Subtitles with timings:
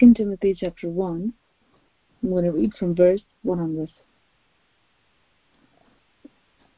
[0.00, 1.32] 2 Timothy chapter 1.
[2.22, 3.92] I'm going to read from verse 1 onwards.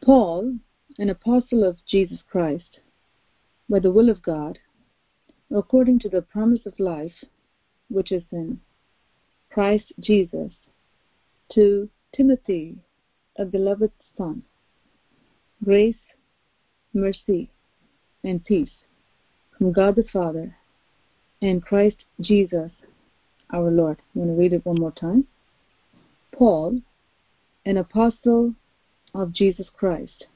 [0.03, 0.55] Paul,
[0.99, 2.81] an apostle of Jesus Christ,
[3.69, 4.59] by the will of God,
[5.55, 7.13] according to the promise of life
[7.89, 8.59] which is in
[9.51, 10.53] Christ Jesus,
[11.53, 12.79] to Timothy,
[13.39, 14.43] a beloved son,
[15.63, 15.95] grace,
[16.93, 17.51] mercy,
[18.25, 18.71] and peace
[19.57, 20.57] from God the Father
[21.43, 22.71] and Christ Jesus
[23.55, 23.99] our Lord.
[24.15, 25.27] I'm going to read it one more time.
[26.33, 26.81] Paul,
[27.65, 28.55] an apostle
[29.15, 30.27] of Jesus Christ,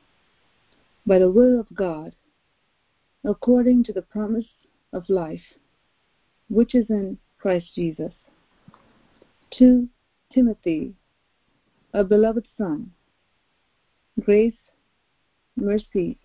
[1.05, 2.13] by the will of God,
[3.25, 4.47] according to the promise
[4.93, 5.43] of life,
[6.49, 8.13] which is in Christ Jesus,
[9.59, 9.89] to
[10.33, 10.95] Timothy,
[11.93, 12.93] a beloved son,
[14.25, 14.55] grace,
[15.57, 16.19] mercy,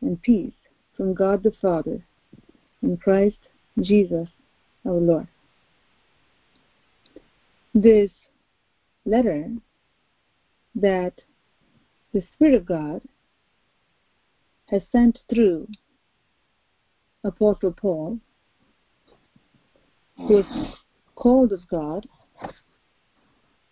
[0.00, 0.54] and peace
[0.96, 2.06] from God the Father
[2.80, 3.36] and Christ
[3.78, 4.28] Jesus
[4.86, 5.28] our Lord.
[7.74, 8.10] This
[9.04, 9.48] letter
[10.74, 11.14] that
[12.12, 13.02] the Spirit of God
[14.66, 15.68] has sent through
[17.22, 18.18] Apostle Paul,
[20.16, 20.46] who is
[21.14, 22.06] called of God,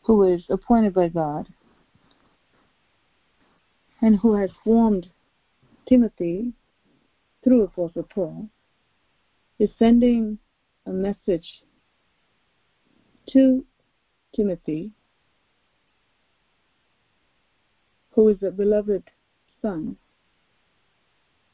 [0.02, 1.48] who is appointed by God,
[4.00, 5.08] and who has formed
[5.88, 6.52] Timothy
[7.42, 8.48] through Apostle Paul,
[9.58, 10.38] is sending
[10.86, 11.64] a message
[13.30, 13.64] to
[14.34, 14.92] Timothy
[18.12, 19.04] who is a beloved
[19.62, 19.96] son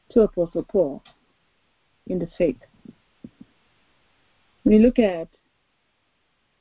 [0.09, 1.03] to Apostle Paul
[2.07, 2.61] in the faith.
[4.63, 5.27] When you look at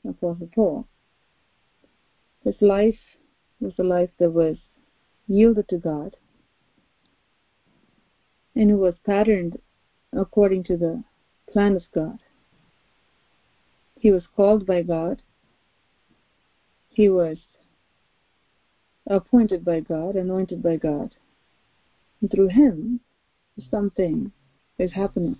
[0.06, 0.86] Apostle Paul,
[2.42, 3.00] his life
[3.60, 4.58] was a life that was
[5.26, 6.16] yielded to God
[8.54, 9.58] and it was patterned
[10.12, 11.02] according to the
[11.50, 12.18] plan of God.
[13.98, 15.22] He was called by God.
[16.94, 17.36] He was
[19.08, 21.14] appointed by God, anointed by God.
[22.20, 23.00] And through him,
[23.70, 24.30] something
[24.78, 25.36] is happening.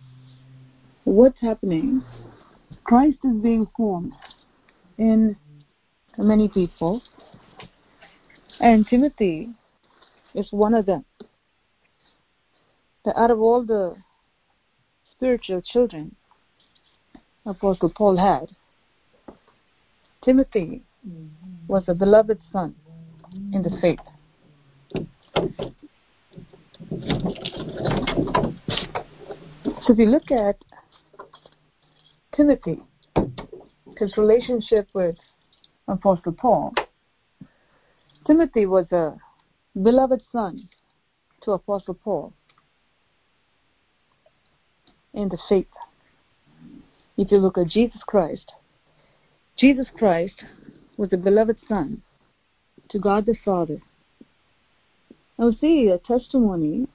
[1.05, 2.03] What's happening?
[2.83, 4.13] Christ is being formed
[4.99, 5.37] in
[6.19, 7.03] many people,
[8.61, 9.51] and Timothy
[10.35, 11.05] is one of them.
[13.05, 13.97] That out of all the
[15.13, 16.17] spiritual children
[17.47, 18.51] Apostle Paul had,
[20.25, 20.83] Timothy
[21.67, 22.75] was a beloved son
[23.53, 23.99] in the faith.
[29.87, 30.57] So if you look at
[32.35, 32.83] Timothy,
[33.99, 35.17] his relationship with
[35.89, 36.75] Apostle Paul,
[38.27, 39.15] Timothy was a
[39.81, 40.69] beloved son
[41.43, 42.33] to Apostle Paul
[45.13, 45.67] in the faith.
[47.17, 48.53] If you look at Jesus Christ,
[49.57, 50.43] Jesus Christ
[50.97, 52.03] was a beloved son
[52.91, 53.81] to God the Father.
[55.39, 56.87] Now, see a testimony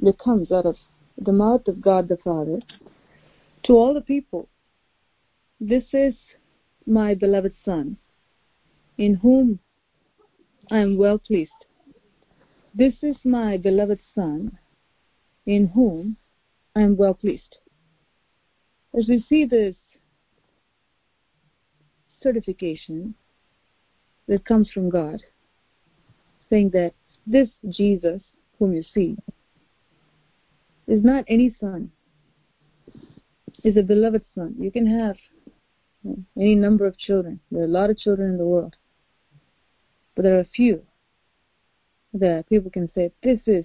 [0.00, 0.76] that comes out of
[1.16, 2.60] the mouth of God the Father
[3.64, 4.48] to all the people.
[5.60, 6.14] This is
[6.86, 7.96] my beloved Son,
[8.96, 9.58] in whom
[10.70, 11.50] I am well pleased.
[12.74, 14.58] This is my beloved Son,
[15.46, 16.16] in whom
[16.76, 17.56] I am well pleased.
[18.96, 19.74] As we see this
[22.22, 23.14] certification
[24.28, 25.22] that comes from God,
[26.48, 26.92] saying that
[27.26, 28.22] this Jesus,
[28.58, 29.16] whom you see,
[30.86, 31.90] is not any son,
[33.64, 34.54] is a beloved son.
[34.58, 35.16] You can have
[36.36, 37.40] any number of children.
[37.50, 38.76] There are a lot of children in the world.
[40.14, 40.82] But there are a few
[42.14, 43.64] that people can say, This is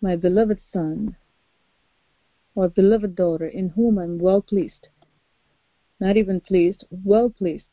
[0.00, 1.16] my beloved son
[2.54, 4.88] or beloved daughter in whom I'm well pleased.
[5.98, 7.64] Not even pleased, well pleased.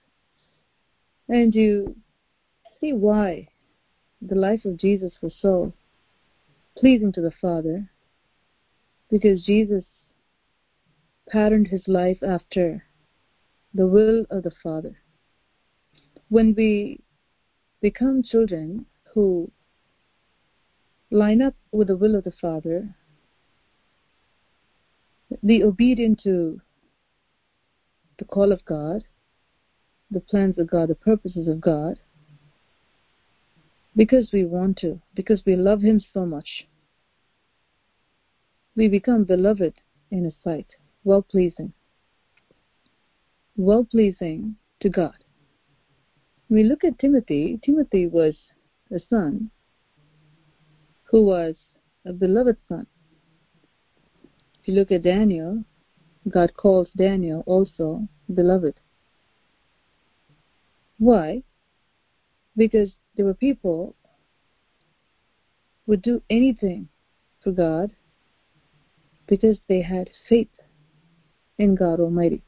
[1.29, 1.95] And you
[2.79, 3.49] see why
[4.21, 5.73] the life of Jesus was so
[6.77, 7.89] pleasing to the Father
[9.09, 9.83] because Jesus
[11.29, 12.83] patterned his life after
[13.74, 14.97] the will of the Father.
[16.29, 17.01] When we
[17.81, 19.51] become children who
[21.12, 22.95] line up with the will of the Father,
[25.45, 26.62] be obedient to
[28.18, 29.03] the call of God,
[30.09, 32.00] the plans of God, the purposes of God,
[33.95, 36.68] because we want to, because we love Him so much.
[38.75, 39.74] We become beloved
[40.12, 40.68] in His sight,
[41.04, 41.74] well pleasing.
[43.56, 45.15] Well pleasing to God.
[46.50, 48.36] We look at Timothy, Timothy was
[48.92, 49.50] a son
[51.04, 51.56] who was
[52.06, 52.88] a beloved son.
[54.62, 55.63] If you look at Daniel,
[56.30, 58.75] God calls Daniel also beloved.
[60.99, 61.44] Why?
[62.55, 63.95] Because there were people
[65.85, 66.89] would do anything
[67.44, 67.91] for God
[69.27, 70.49] because they had faith
[71.57, 72.41] in God Almighty.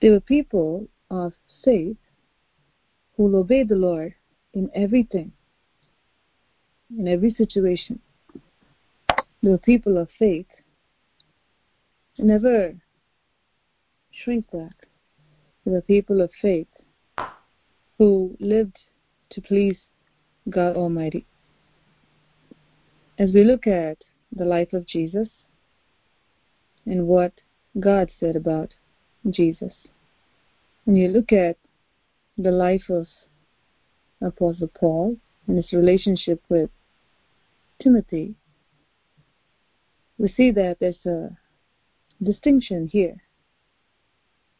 [0.00, 1.32] There were people of
[1.64, 1.96] faith
[3.16, 4.14] who will obey the Lord
[4.52, 5.32] in everything,
[6.96, 8.00] in every situation.
[9.42, 10.46] There were people of faith
[12.16, 12.74] who never
[14.10, 14.88] shrink back.
[15.64, 16.68] There were people of faith
[17.98, 18.78] who lived
[19.30, 19.76] to please
[20.48, 21.26] God Almighty.
[23.18, 23.98] As we look at
[24.34, 25.28] the life of Jesus
[26.84, 27.32] and what
[27.80, 28.74] God said about
[29.28, 29.72] Jesus,
[30.84, 31.56] when you look at
[32.38, 33.06] the life of
[34.20, 35.16] Apostle Paul
[35.46, 36.70] and his relationship with
[37.82, 38.34] Timothy,
[40.18, 41.36] we see that there's a
[42.22, 43.16] distinction here.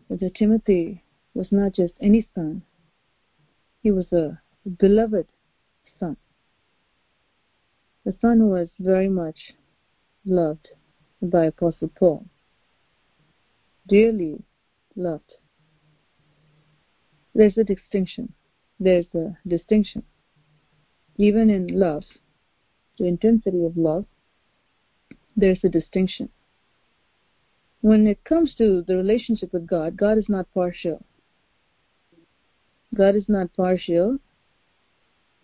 [0.08, 1.02] That Timothy
[1.34, 2.62] was not just any son,
[3.82, 4.38] he was a
[4.78, 5.26] beloved
[5.98, 6.16] son.
[8.04, 9.54] The son who was very much
[10.24, 10.68] loved
[11.22, 12.26] by Apostle Paul,
[13.88, 14.42] dearly
[14.94, 15.32] loved.
[17.34, 18.32] There's a distinction.
[18.80, 20.02] There's a distinction.
[21.16, 22.04] Even in love,
[22.98, 24.06] the intensity of love,
[25.36, 26.28] there's a distinction.
[27.80, 31.04] When it comes to the relationship with God, God is not partial.
[32.94, 34.18] God is not partial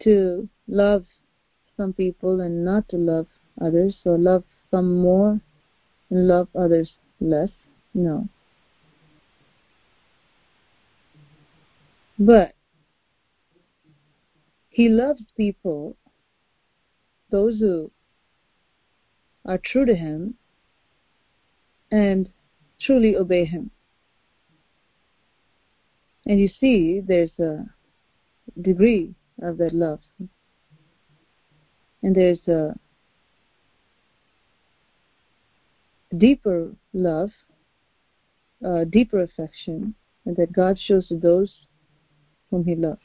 [0.02, 1.04] to love
[1.76, 3.26] some people and not to love
[3.60, 5.40] others, or love some more
[6.10, 6.90] and love others
[7.20, 7.50] less.
[7.94, 8.28] No.
[12.18, 12.54] But
[14.68, 15.96] he loves people,
[17.30, 17.90] those who
[19.44, 20.34] are true to him
[21.90, 22.30] and
[22.80, 23.70] truly obey him.
[26.26, 27.66] And you see, there's a
[28.60, 30.00] degree of that love.
[32.02, 32.74] And there's a
[36.16, 37.30] deeper love,
[38.62, 41.52] a deeper affection that God shows to those
[42.50, 43.00] whom He loves.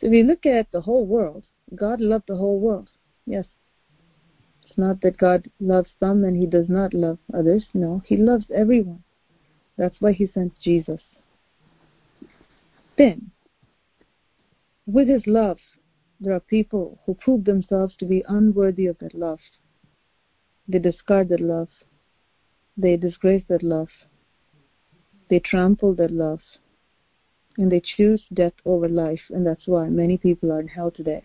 [0.00, 1.44] So if we look at the whole world,
[1.74, 2.88] God loved the whole world.
[3.26, 3.46] Yes.
[4.64, 7.64] It's not that God loves some and He does not love others.
[7.74, 9.02] No, He loves everyone.
[9.76, 11.00] That's why He sent Jesus.
[13.02, 13.32] Then,
[14.86, 15.58] with His love,
[16.20, 19.40] there are people who prove themselves to be unworthy of that love.
[20.68, 21.70] They discard that love.
[22.76, 23.88] They disgrace that love.
[25.28, 26.42] They trample that love.
[27.58, 31.24] And they choose death over life, and that's why many people are in hell today.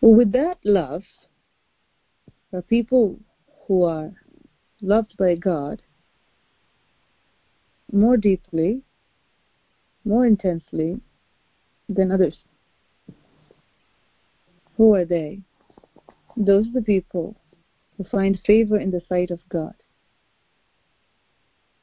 [0.00, 1.02] Well, with that love,
[2.50, 3.18] there are people
[3.66, 4.12] who are
[4.80, 5.82] loved by God
[7.92, 8.82] more deeply,
[10.04, 11.00] intensely
[11.88, 12.36] than others.
[14.76, 15.40] Who are they?
[16.36, 17.36] Those are the people
[17.96, 19.74] who find favor in the sight of God.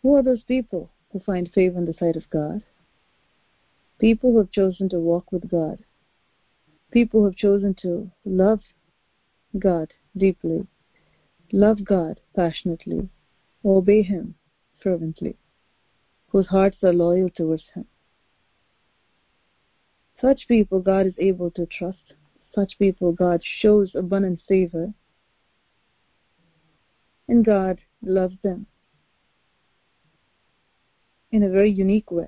[0.01, 2.63] Who are those people who find favor in the sight of God?
[3.99, 5.79] People who have chosen to walk with God.
[6.91, 8.61] People who have chosen to love
[9.59, 10.65] God deeply,
[11.51, 13.09] love God passionately,
[13.65, 14.35] obey Him
[14.81, 15.35] fervently,
[16.29, 17.85] whose hearts are loyal towards Him.
[20.19, 22.13] Such people God is able to trust.
[22.53, 24.93] Such people God shows abundant favor.
[27.27, 28.65] And God loves them
[31.31, 32.27] in a very unique way.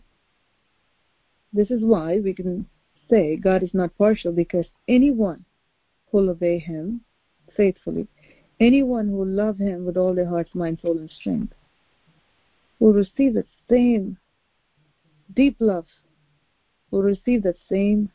[1.52, 2.68] This is why we can
[3.10, 5.46] say God is not partial because anyone
[6.12, 7.02] who will obey Him
[7.56, 8.08] faithfully,
[8.60, 11.54] anyone who will love Him with all their heart, mind, soul, and strength,
[12.80, 14.18] will receive the same
[15.34, 15.86] deep love
[16.92, 18.10] will receive that same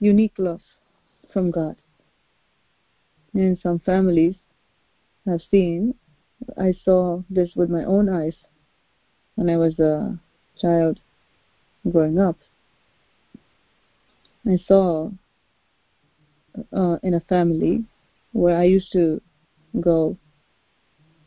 [0.00, 0.60] unique love
[1.32, 1.76] from God.
[3.34, 4.36] In some families,
[5.26, 5.94] I've seen,
[6.58, 8.34] I saw this with my own eyes
[9.34, 10.18] when I was a
[10.60, 11.00] child
[11.90, 12.36] growing up.
[14.46, 15.10] I saw
[16.72, 17.84] uh, in a family
[18.32, 19.20] where I used to
[19.80, 20.16] go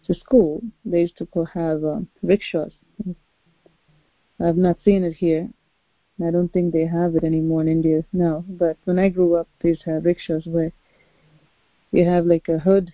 [0.06, 2.72] to school, they used to have uh, rickshaws.
[4.40, 5.50] I've not seen it here,
[6.26, 8.44] I don't think they have it anymore in India now.
[8.48, 10.72] But when I grew up, they used to have rickshaws where
[11.92, 12.94] you have like a hood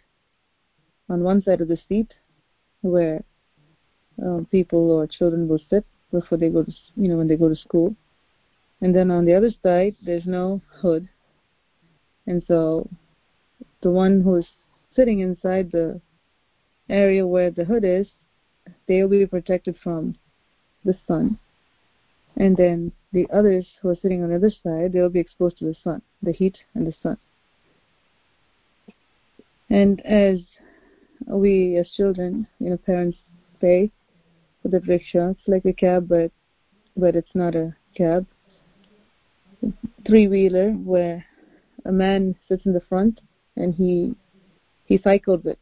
[1.09, 2.13] on one side of the seat
[2.81, 3.23] where
[4.21, 7.49] um, people or children will sit before they go to, you know, when they go
[7.49, 7.95] to school.
[8.81, 11.07] And then on the other side, there's no hood.
[12.27, 12.89] And so
[13.81, 14.45] the one who's
[14.95, 16.01] sitting inside the
[16.89, 18.07] area where the hood is,
[18.87, 20.15] they'll be protected from
[20.83, 21.39] the sun.
[22.37, 25.65] And then the others who are sitting on the other side, they'll be exposed to
[25.65, 27.17] the sun, the heat and the sun.
[29.69, 30.39] And as
[31.27, 33.17] we as children, you know, parents
[33.61, 33.91] pay
[34.61, 36.31] for the rickshaw, it's like a cab, but
[36.95, 38.25] but it's not a cab.
[40.05, 41.25] Three wheeler where
[41.85, 43.21] a man sits in the front
[43.55, 44.15] and he
[44.85, 45.57] he cycled with,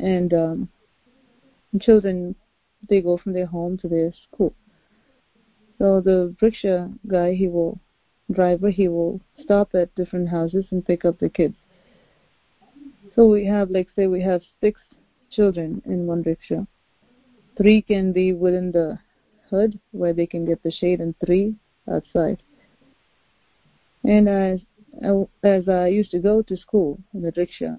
[0.00, 0.68] and um,
[1.80, 2.34] children
[2.88, 4.54] they go from their home to their school.
[5.78, 7.78] So the rickshaw guy, he will
[8.32, 11.56] driver, he will stop at different houses and pick up the kids.
[13.14, 14.80] So we have, like, say, we have six
[15.30, 16.66] children in one rickshaw.
[17.56, 18.98] Three can be within the
[19.50, 21.56] hood where they can get the shade, and three
[21.90, 22.42] outside.
[24.04, 24.60] And as
[25.42, 27.76] as I used to go to school in the rickshaw,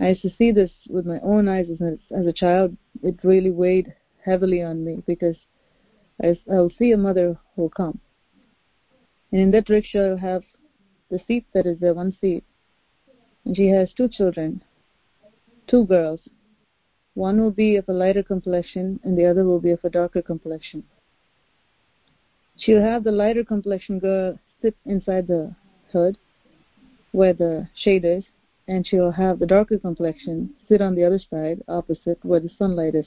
[0.00, 2.76] I used to see this with my own eyes as as a child.
[3.02, 5.36] It really weighed heavily on me because
[6.20, 8.00] I, I'll see a mother who'll come.
[9.30, 10.42] And in that rickshaw, you'll have
[11.10, 12.44] the seat that is there, one seat.
[13.44, 14.62] And she has two children,
[15.66, 16.20] two girls.
[17.14, 20.22] One will be of a lighter complexion, and the other will be of a darker
[20.22, 20.84] complexion.
[22.56, 25.54] She'll have the lighter complexion girl sit inside the
[25.92, 26.16] hood
[27.12, 28.24] where the shade is,
[28.68, 32.94] and she'll have the darker complexion sit on the other side, opposite, where the sunlight
[32.94, 33.06] is.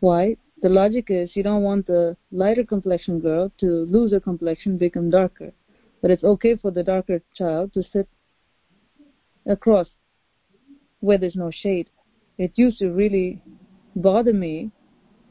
[0.00, 0.36] Why?
[0.62, 5.10] The logic is you don't want the lighter complexion girl to lose her complexion, become
[5.10, 5.52] darker.
[6.02, 8.08] But it's okay for the darker child to sit
[9.46, 9.88] across
[11.00, 11.88] where there's no shade.
[12.38, 13.42] It used to really
[13.96, 14.70] bother me,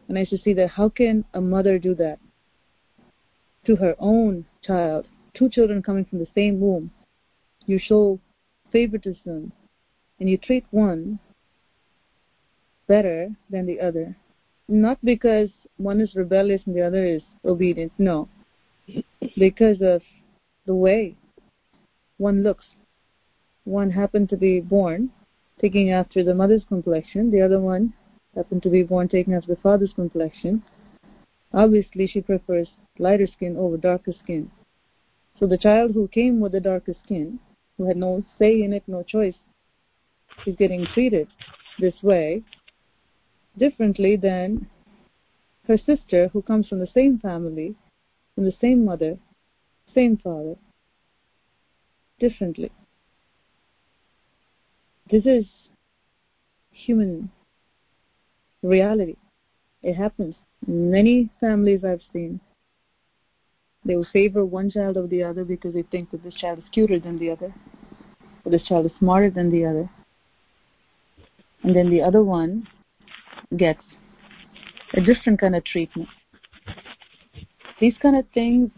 [0.08, 2.20] and I used to see that how can a mother do that
[3.66, 5.08] to her own child?
[5.34, 6.92] Two children coming from the same womb.
[7.66, 8.20] You show
[8.72, 9.52] favoritism,
[10.20, 11.20] and you treat one
[12.88, 14.16] better than the other
[14.70, 18.30] not because one is rebellious and the other is obedient, no.
[19.38, 20.02] Because of
[20.66, 21.16] the way
[22.18, 22.66] one looks.
[23.64, 25.12] One happened to be born
[25.60, 27.94] taking after the mother's complexion, the other one
[28.36, 30.64] happened to be born taking after the father's complexion.
[31.54, 34.52] Obviously, she prefers lighter skin over darker skin.
[35.40, 37.40] So the child who came with the darker skin,
[37.78, 39.36] who had no say in it, no choice,
[40.46, 41.28] is getting treated
[41.80, 42.44] this way
[43.60, 44.68] differently than
[45.68, 47.76] her sister who comes from the same family,
[48.34, 49.18] from the same mother,
[49.94, 50.56] same father,
[52.20, 52.72] differently.
[55.12, 55.46] This is
[56.72, 57.30] human
[58.64, 59.16] reality.
[59.84, 60.36] It happens.
[60.68, 62.40] Many families I've seen,
[63.86, 66.66] they will favor one child over the other because they think that this child is
[66.72, 67.54] cuter than the other,
[68.44, 69.90] or this child is smarter than the other.
[71.64, 72.68] And then the other one
[73.58, 73.82] gets
[74.94, 76.08] a different kind of treatment.
[77.80, 78.70] These kind of things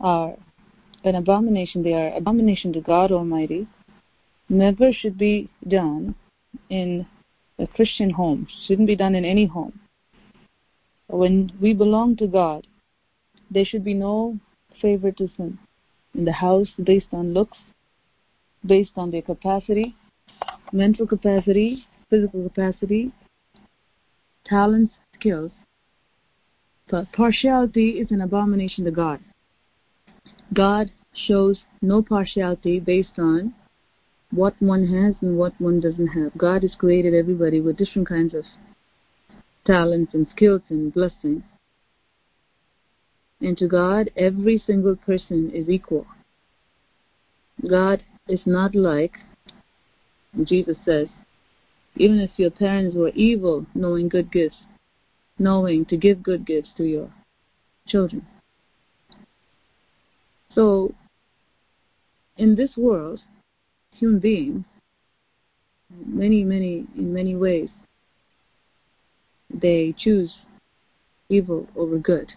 [0.00, 0.34] are
[1.04, 1.82] an abomination.
[1.82, 3.66] They are abomination to God Almighty.
[4.48, 6.14] Never should be done
[6.70, 7.06] in
[7.58, 8.46] a Christian home.
[8.66, 9.78] Shouldn't be done in any home.
[11.08, 12.66] When we belong to God,
[13.50, 14.38] there should be no
[14.80, 15.58] favoritism
[16.14, 17.58] in the house based on looks,
[18.64, 19.94] based on their capacity,
[20.72, 23.12] mental capacity, physical capacity,
[24.44, 25.50] talents, skills.
[26.90, 29.20] But partiality is an abomination to God.
[30.54, 33.54] God shows no partiality based on
[34.30, 36.36] what one has and what one doesn't have.
[36.36, 38.44] God has created everybody with different kinds of
[39.66, 41.42] talents and skills and blessings.
[43.40, 46.06] And to God, every single person is equal.
[47.68, 49.12] God is not like,
[50.44, 51.08] Jesus says,
[51.98, 54.58] even if your parents were evil, knowing good gifts,
[55.38, 57.10] knowing to give good gifts to your
[57.86, 58.26] children.
[60.54, 60.94] So,
[62.36, 63.20] in this world,
[63.92, 64.64] human beings,
[66.06, 67.68] many, many, in many ways,
[69.50, 70.38] they choose
[71.28, 72.32] evil over good.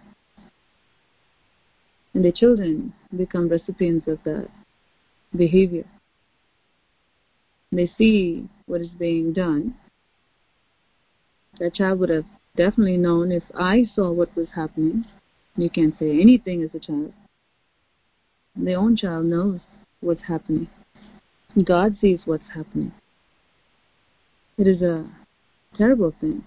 [2.14, 4.50] And the children become recipients of that
[5.36, 5.86] behavior.
[7.72, 9.76] They see what is being done,
[11.60, 12.24] that child would have
[12.56, 15.04] definitely known if I saw what was happening.
[15.58, 17.12] You can't say anything as a child.
[18.56, 19.60] The own child knows
[20.00, 20.70] what's happening.
[21.66, 22.94] God sees what's happening.
[24.58, 25.06] It is a
[25.78, 26.46] terrible thing.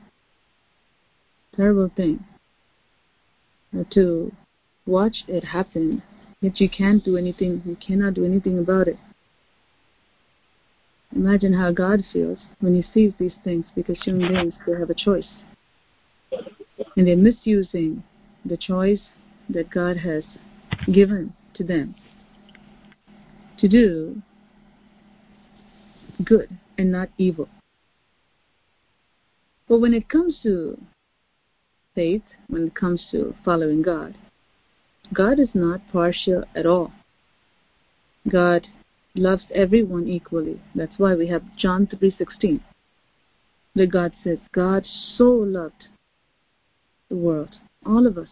[1.54, 2.24] Terrible thing
[3.90, 4.32] to
[4.86, 6.02] watch it happen,
[6.40, 8.96] yet you can't do anything, you cannot do anything about it.
[11.14, 14.94] Imagine how God feels when He sees these things because human beings, they have a
[14.94, 15.28] choice.
[16.96, 18.02] And they're misusing
[18.44, 19.00] the choice
[19.48, 20.24] that God has
[20.92, 21.94] given to them
[23.58, 24.20] to do
[26.24, 27.48] good and not evil.
[29.68, 30.78] But when it comes to
[31.94, 34.16] faith, when it comes to following God,
[35.12, 36.92] God is not partial at all.
[38.28, 38.66] God
[39.20, 40.60] loves everyone equally.
[40.74, 42.60] That's why we have John 3:16.
[43.74, 45.88] That God says, God so loved
[47.08, 48.28] the world, all of us.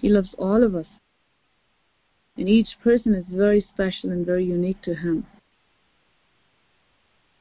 [0.00, 0.86] He loves all of us.
[2.36, 5.26] And each person is very special and very unique to him.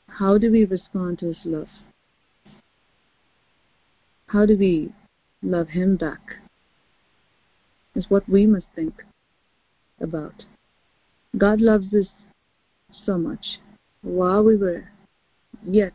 [0.07, 1.69] How do we respond to his love?
[4.27, 4.91] How do we
[5.43, 6.37] love him back?
[7.95, 9.03] Is what we must think
[9.99, 10.45] about.
[11.37, 12.07] God loves us
[13.05, 13.59] so much.
[14.01, 14.89] While we were
[15.67, 15.93] yet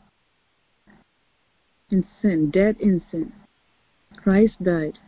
[1.90, 3.32] in sin, dead in sin,
[4.16, 4.98] Christ died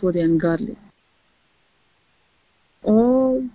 [0.00, 0.76] for the ungodly.
[2.82, 3.48] All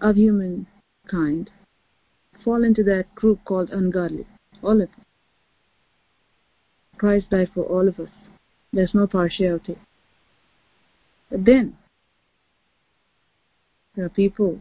[0.00, 1.50] of humankind
[2.44, 4.26] fall into that group called ungodly.
[4.62, 5.04] All of them.
[6.96, 8.10] Christ died for all of us.
[8.72, 9.76] There's no partiality.
[11.30, 11.76] But then,
[13.96, 14.60] there are people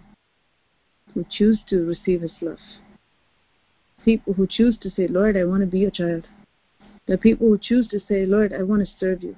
[1.14, 2.58] who choose to receive His love.
[4.06, 6.28] People who choose to say, Lord, I want to be your child.
[7.06, 9.36] There are people who choose to say, Lord, I want to serve you.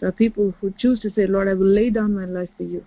[0.00, 2.62] There are people who choose to say, Lord, I will lay down my life for
[2.62, 2.84] you.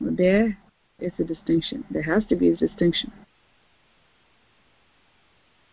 [0.00, 0.58] Well, there
[0.98, 1.84] is a distinction.
[1.90, 3.12] There has to be a distinction.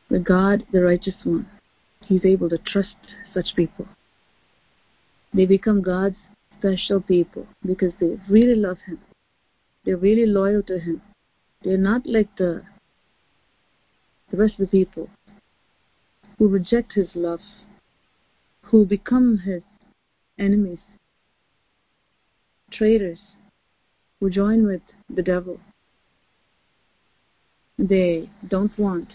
[0.09, 1.47] But God, the righteous one,
[2.05, 2.95] He's able to trust
[3.33, 3.88] such people.
[5.33, 6.15] They become God's
[6.57, 8.99] special people because they really love Him.
[9.85, 11.01] They're really loyal to Him.
[11.63, 12.63] They're not like the
[14.29, 15.09] the rest of the people
[16.37, 17.39] who reject His love,
[18.63, 19.63] who become His
[20.37, 20.79] enemies,
[22.72, 23.20] traitors,
[24.20, 25.59] who join with the devil.
[27.79, 29.13] They don't want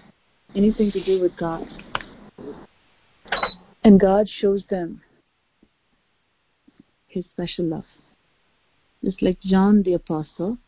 [0.54, 1.66] anything to do with God.
[3.84, 5.02] And God shows them
[7.12, 7.84] his special love.
[9.04, 10.58] Just like John the Apostle,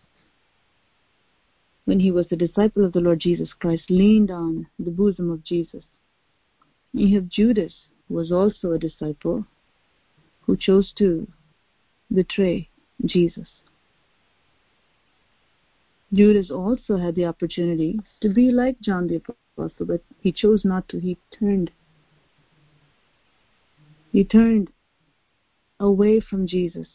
[1.84, 5.44] when he was a disciple of the Lord Jesus Christ, leaned on the bosom of
[5.44, 5.84] Jesus.
[6.92, 7.74] You have Judas,
[8.08, 9.46] who was also a disciple,
[10.42, 11.26] who chose to
[12.12, 12.68] betray
[13.04, 13.48] Jesus.
[16.12, 19.20] Judas also had the opportunity to be like John the
[19.56, 21.00] Apostle, but he chose not to.
[21.00, 21.70] He turned.
[24.12, 24.68] He turned
[25.80, 26.88] away from Jesus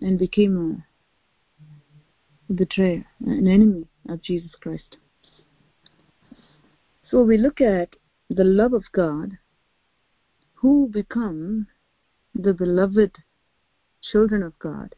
[0.00, 0.84] and became
[2.48, 4.96] a betrayer, an enemy of Jesus Christ.
[7.10, 7.90] So we look at
[8.30, 9.38] the love of God,
[10.54, 11.66] who become
[12.34, 13.12] the beloved
[14.02, 14.94] children of God,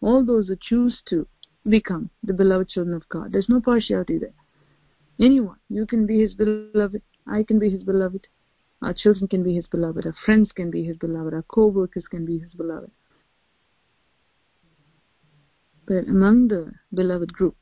[0.00, 1.26] all those who choose to
[1.68, 3.32] become the beloved children of God.
[3.32, 4.34] There's no partiality there.
[5.20, 8.26] Anyone, you can be his beloved, I can be his beloved,
[8.82, 10.06] our children can be his beloved.
[10.06, 11.34] Our friends can be his beloved.
[11.34, 12.90] Our co-workers can be his beloved.
[15.86, 17.56] But among the beloved group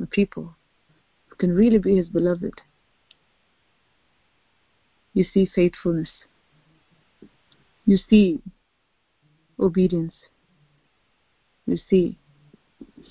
[0.00, 0.56] of people
[1.28, 2.54] who can really be his beloved,
[5.12, 6.10] you see faithfulness.
[7.84, 8.40] You see
[9.60, 10.14] obedience.
[11.66, 12.18] You see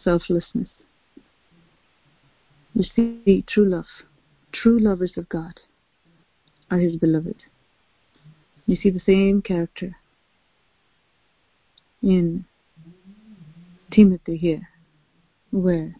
[0.03, 0.69] selflessness.
[2.73, 3.85] You see true love.
[4.51, 5.59] True lovers of God
[6.69, 7.35] are his beloved.
[8.65, 9.95] You see the same character
[12.01, 12.45] in
[13.91, 14.67] Timothy here,
[15.51, 15.95] where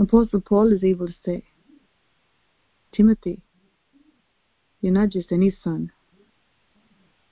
[0.00, 1.44] Apostle Paul is able to say,
[2.92, 3.40] Timothy,
[4.80, 5.92] you're not just any son,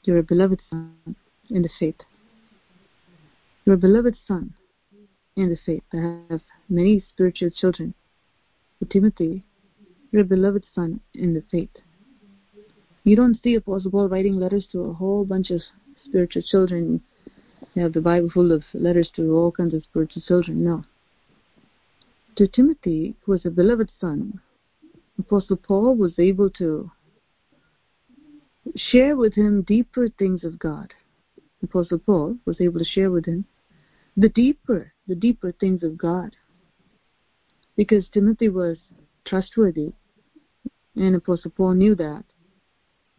[0.02, 1.16] you're a beloved son
[1.50, 2.00] in the faith.
[3.64, 4.54] You're a beloved son
[5.36, 5.82] in the faith.
[5.92, 7.94] I have many spiritual children.
[8.78, 9.42] But Timothy,
[10.12, 11.70] you're a beloved son in the faith.
[13.06, 15.62] You don't see Apostle Paul writing letters to a whole bunch of
[16.04, 17.00] spiritual children.
[17.76, 20.64] You have the Bible full of letters to all kinds of spiritual children.
[20.64, 20.82] No.
[22.34, 24.40] To Timothy, who was a beloved son,
[25.20, 26.90] Apostle Paul was able to
[28.74, 30.92] share with him deeper things of God.
[31.62, 33.44] Apostle Paul was able to share with him
[34.16, 36.34] the deeper, the deeper things of God.
[37.76, 38.78] Because Timothy was
[39.24, 39.92] trustworthy,
[40.96, 42.24] and Apostle Paul knew that.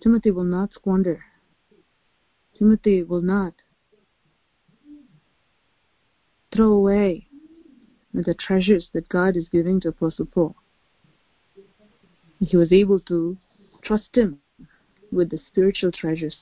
[0.01, 1.23] Timothy will not squander.
[2.57, 3.53] Timothy will not
[6.55, 7.27] throw away
[8.13, 10.55] the treasures that God is giving to Apostle Paul.
[12.39, 13.37] He was able to
[13.83, 14.39] trust Him
[15.11, 16.35] with the spiritual treasures.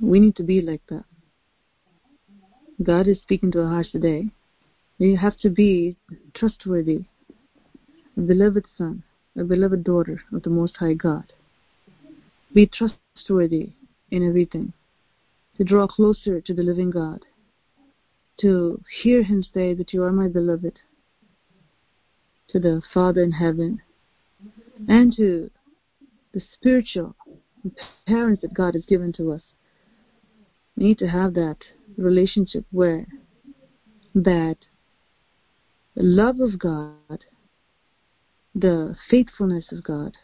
[0.00, 1.04] We need to be like that.
[2.82, 4.30] God is speaking to our hearts today.
[4.98, 5.96] You have to be
[6.34, 7.04] trustworthy,
[8.16, 9.02] a beloved son,
[9.36, 11.32] a beloved daughter of the Most High God.
[12.52, 13.74] Be trustworthy
[14.10, 14.72] in everything,
[15.56, 17.24] to draw closer to the living God,
[18.40, 20.78] to hear Him say that you are my beloved,
[22.48, 23.80] to the Father in heaven,
[24.88, 25.50] and to
[26.32, 27.14] the spiritual
[28.06, 29.42] parents that God has given to us.
[30.76, 31.58] We need to have that
[31.96, 33.06] relationship where
[34.14, 34.56] that
[35.94, 37.24] the love of God,
[38.54, 40.16] the faithfulness of God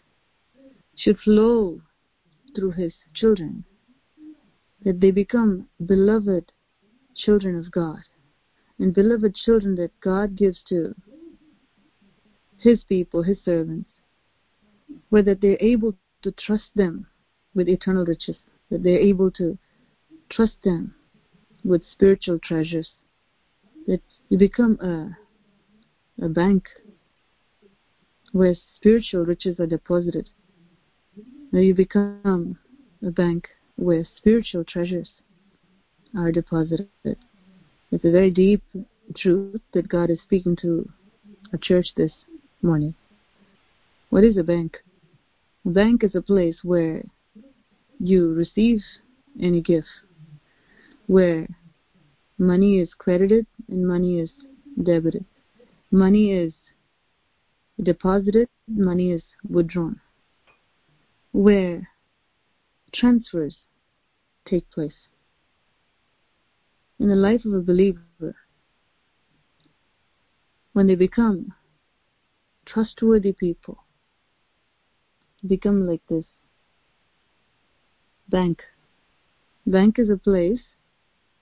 [0.97, 1.83] should flow
[2.57, 3.65] through His children,
[4.85, 6.51] that they become beloved
[7.15, 8.01] children of God
[8.79, 10.95] and beloved children that God gives to
[12.59, 13.89] His people, His servants,
[15.11, 17.07] where that they're able to trust them
[17.55, 18.37] with eternal riches,
[18.71, 19.57] that they're able to
[20.31, 20.95] trust them
[21.65, 22.89] with spiritual treasures,
[23.87, 26.69] that you become a, a bank
[28.33, 30.29] where spiritual riches are deposited.
[31.53, 32.59] That you become
[33.07, 35.09] a bank where spiritual treasures
[36.17, 36.89] are deposited.
[37.05, 38.63] It's a very deep
[39.17, 40.89] truth that God is speaking to
[41.53, 42.13] a church this
[42.63, 42.95] morning.
[44.11, 44.79] What is a bank?
[45.65, 47.03] A bank is a place where
[47.99, 48.83] you receive
[49.41, 49.89] any gift
[51.07, 51.47] where
[52.39, 54.31] money is credited and money is
[54.83, 55.25] debited.
[55.91, 56.53] Money is
[57.83, 60.01] deposited, money is withdrawn.
[61.37, 61.91] Where
[62.95, 63.57] transfers
[64.49, 64.95] take place.
[66.99, 68.37] In the life of a believer,
[70.73, 71.53] when they become
[72.65, 73.85] trustworthy people,
[75.47, 76.25] become like this
[78.31, 78.63] bank.
[79.67, 80.63] Bank is a place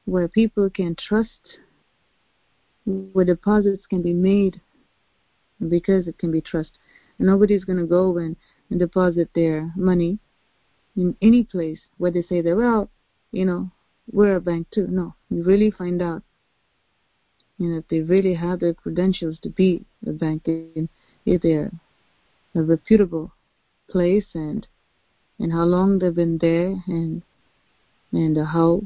[0.06, 1.60] where people can trust,
[2.84, 4.60] where deposits can be made
[5.68, 6.72] because it can be trust.
[7.20, 8.34] Nobody's going to go and,
[8.74, 10.18] and deposit their money
[10.96, 12.90] in any place where they say that, well,
[13.30, 13.70] you know,
[14.12, 14.88] we're a bank too.
[14.88, 16.22] No, you really find out,
[17.56, 20.88] you know, if they really have the credentials to be a bank, and
[21.24, 21.70] if they're
[22.56, 23.30] a reputable
[23.88, 24.66] place and
[25.38, 27.22] and how long they've been there and
[28.10, 28.82] and how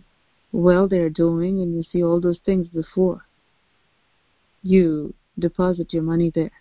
[0.53, 3.25] well they're doing and you see all those things before
[4.63, 6.53] you deposit your money there.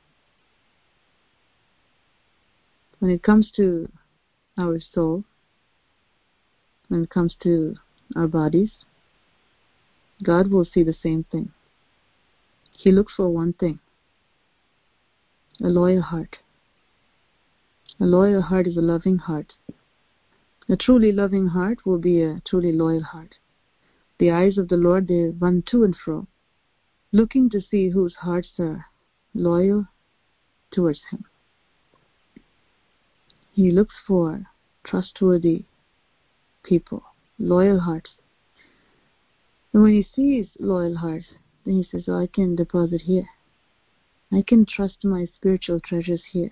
[2.99, 3.89] When it comes to
[4.57, 5.23] our soul,
[6.87, 7.75] when it comes to
[8.15, 8.71] our bodies,
[10.23, 11.51] God will see the same thing.
[12.71, 13.79] He looks for one thing
[15.59, 16.37] a loyal heart.
[17.99, 19.53] A loyal heart is a loving heart.
[20.69, 23.35] A truly loving heart will be a truly loyal heart.
[24.19, 26.27] The eyes of the Lord, they run to and fro,
[27.11, 28.87] looking to see whose hearts are
[29.33, 29.87] loyal
[30.71, 31.25] towards Him.
[33.57, 34.45] He looks for
[34.83, 35.65] trustworthy
[36.61, 37.01] people,
[37.39, 38.11] loyal hearts.
[39.73, 41.25] And when he sees loyal hearts,
[41.65, 43.27] then he says, oh, I can deposit here.
[44.31, 46.51] I can trust my spiritual treasures here.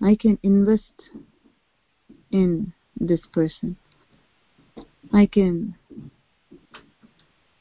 [0.00, 1.10] I can invest
[2.30, 3.76] in this person.
[5.12, 5.74] I can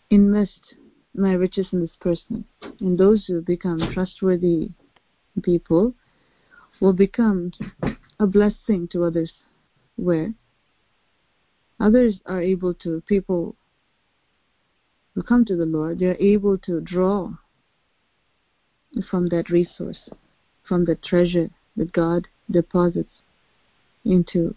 [0.10, 0.76] invest
[1.14, 2.46] my riches in this person.
[2.80, 4.70] And those who become trustworthy
[5.44, 5.96] people
[6.80, 7.52] will become
[8.22, 9.32] a blessing to others,
[9.96, 10.36] where
[11.80, 13.56] others are able to, people
[15.16, 17.32] who come to the Lord, they are able to draw
[19.10, 19.98] from that resource,
[20.68, 23.10] from the treasure that God deposits
[24.06, 24.56] into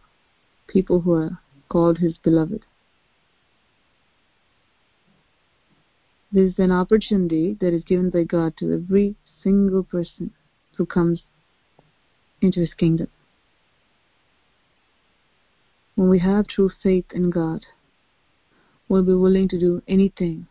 [0.67, 1.39] people who are
[1.71, 2.67] called His beloved.
[6.31, 10.33] This is an opportunity that is given by God to every single person
[10.77, 11.23] who comes
[12.43, 13.09] into His kingdom.
[15.97, 17.65] When we have true faith in God,
[18.89, 20.47] we'll be willing to do anything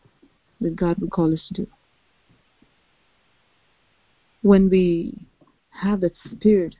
[0.61, 1.67] that God would call us to do.
[4.41, 5.17] When we
[5.69, 6.75] have that spirit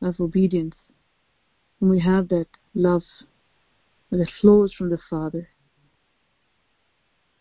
[0.00, 0.74] of obedience,
[1.78, 3.02] when we have that love
[4.10, 5.48] that flows from the Father,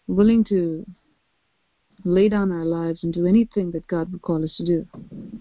[0.08, 0.86] willing to
[2.04, 5.41] lay down our lives and do anything that God would call us to do.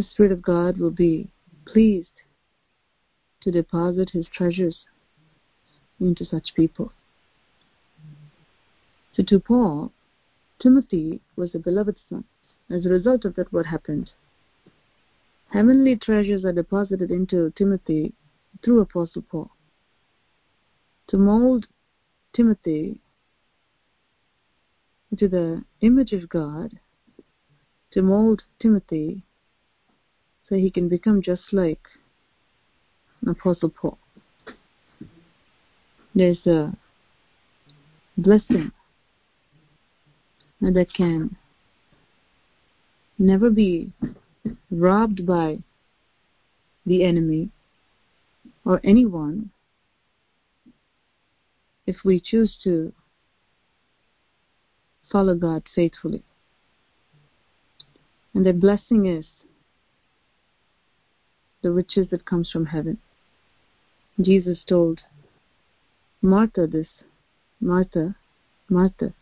[0.00, 1.28] The Spirit of God will be
[1.66, 2.22] pleased
[3.42, 4.86] to deposit His treasures
[6.00, 6.90] into such people.
[9.12, 9.92] So to Paul,
[10.58, 12.24] Timothy was a beloved son.
[12.70, 14.12] As a result of that, what happened?
[15.50, 18.14] Heavenly treasures are deposited into Timothy
[18.64, 19.50] through Apostle Paul.
[21.08, 21.66] To mold
[22.34, 23.00] Timothy
[25.10, 26.80] into the image of God,
[27.90, 29.24] to mold Timothy
[30.50, 31.80] so he can become just like
[33.26, 33.98] Apostle Paul.
[36.12, 36.76] There's a
[38.18, 38.72] blessing
[40.60, 41.36] that can
[43.16, 43.92] never be
[44.72, 45.58] robbed by
[46.84, 47.50] the enemy
[48.64, 49.50] or anyone
[51.86, 52.92] if we choose to
[55.12, 56.24] follow God faithfully.
[58.34, 59.26] And the blessing is
[61.62, 62.98] the riches that comes from heaven.
[64.20, 65.00] Jesus told
[66.22, 66.88] Martha this,
[67.60, 68.16] Martha,
[68.68, 69.14] Martha,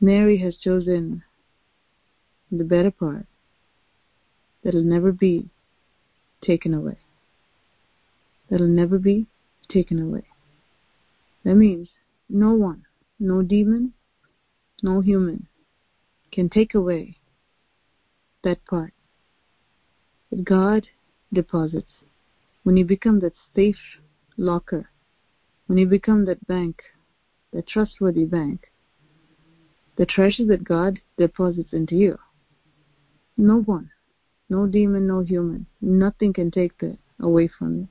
[0.00, 1.22] Mary has chosen
[2.50, 3.26] the better part
[4.62, 5.48] that'll never be
[6.44, 6.98] taken away.
[8.50, 9.26] That'll never be
[9.68, 10.24] taken away.
[11.44, 11.88] That means
[12.28, 12.84] no one,
[13.18, 13.92] no demon,
[14.82, 15.46] no human
[16.32, 17.16] can take away
[18.42, 18.92] that part
[20.30, 20.88] that God
[21.34, 21.92] deposits.
[22.62, 23.76] When you become that safe
[24.36, 24.88] locker,
[25.66, 26.82] when you become that bank,
[27.52, 28.68] that trustworthy bank,
[29.96, 32.18] the treasure that God deposits into you,
[33.36, 33.90] no one,
[34.48, 37.88] no demon, no human, nothing can take that away from you.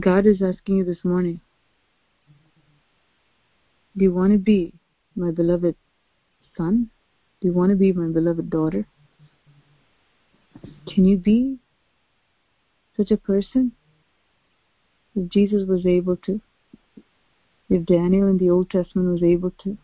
[0.00, 1.40] God is asking you this morning,
[3.96, 4.74] do you want to be
[5.14, 5.76] my beloved
[6.56, 6.90] son?
[7.40, 8.86] Do you want to be my beloved daughter?
[10.86, 11.58] Can you be
[12.96, 13.72] such a person?
[15.16, 16.40] If Jesus was able to,
[17.68, 19.76] if Daniel in the Old Testament was able to,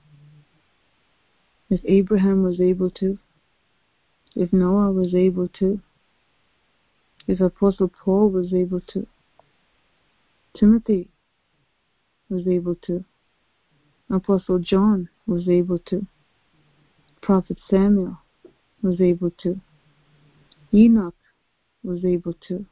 [1.70, 3.18] if Abraham was able to,
[4.34, 5.80] if Noah was able to,
[7.26, 9.06] if Apostle Paul was able to,
[10.56, 11.08] Timothy
[12.28, 13.04] was able to,
[14.10, 16.06] Apostle John was able to,
[17.22, 18.18] Prophet Samuel
[18.82, 19.60] was able to,
[20.72, 21.14] Enoch
[21.82, 22.66] was able to.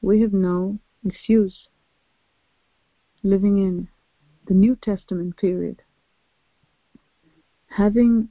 [0.00, 1.68] We have no excuse
[3.22, 3.88] living in
[4.46, 5.82] the New Testament period,
[7.68, 8.28] having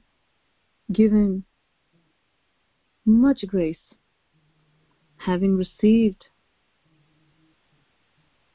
[0.92, 1.44] given
[3.04, 3.76] much grace,
[5.16, 6.26] having received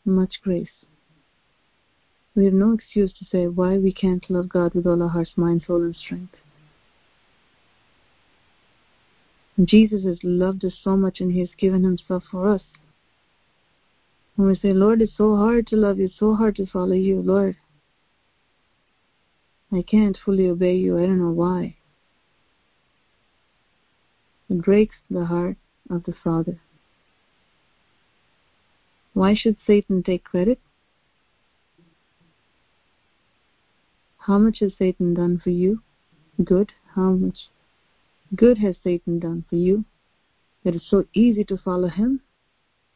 [0.06, 0.68] much grace.
[2.36, 5.32] We have no excuse to say why we can't love God with all our hearts,
[5.36, 6.36] mind, soul, and strength.
[9.66, 12.62] Jesus has loved us so much and He has given Himself for us.
[14.36, 16.94] When we say, Lord, it's so hard to love you, it's so hard to follow
[16.94, 17.58] you, Lord.
[19.72, 21.76] I can't fully obey you, I don't know why.
[24.50, 25.58] It breaks the heart
[25.90, 26.62] of the Father.
[29.14, 30.60] Why should Satan take credit?
[34.20, 35.82] How much has Satan done for you?
[36.44, 36.74] Good.
[36.94, 37.48] How much
[38.36, 39.86] good has Satan done for you?
[40.64, 42.22] That it's so easy to follow him.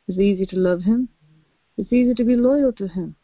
[0.07, 1.09] It's easy to love him.
[1.77, 3.15] It's easy to be loyal to him.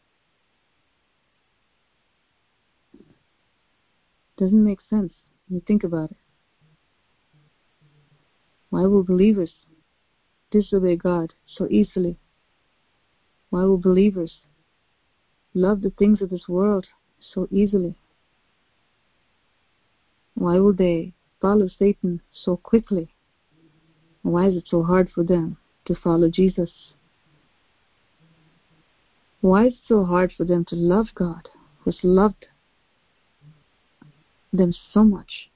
[4.38, 5.12] Doesn't make sense
[5.48, 6.16] when you think about it.
[8.70, 9.52] Why will believers
[10.50, 12.18] disobey God so easily?
[13.50, 14.40] Why will believers
[15.54, 16.86] love the things of this world
[17.20, 17.96] so easily?
[20.34, 23.08] Why will they follow Satan so quickly?
[24.22, 26.70] Why is it so hard for them to follow Jesus?
[29.40, 31.48] Why is it so hard for them to love God,
[31.80, 32.46] who's loved
[34.52, 35.50] them so much?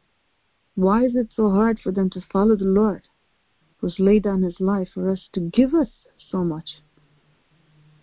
[0.74, 3.02] Why is it so hard for them to follow the Lord,
[3.78, 5.88] who's laid down his life for us to give us
[6.30, 6.80] so much?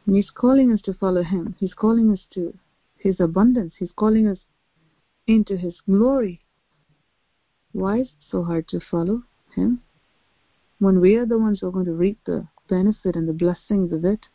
[0.05, 1.55] And he's calling us to follow him.
[1.59, 2.57] He's calling us to
[2.97, 3.75] his abundance.
[3.79, 4.39] He's calling us
[5.27, 6.41] into his glory.
[7.71, 9.23] Why is it so hard to follow
[9.55, 9.81] him?
[10.79, 13.91] When we are the ones who are going to reap the benefit and the blessings
[13.91, 14.27] of it.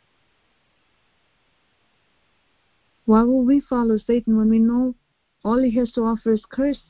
[3.05, 4.95] Why will we follow Satan when we know
[5.43, 6.81] all he has to offer is curse?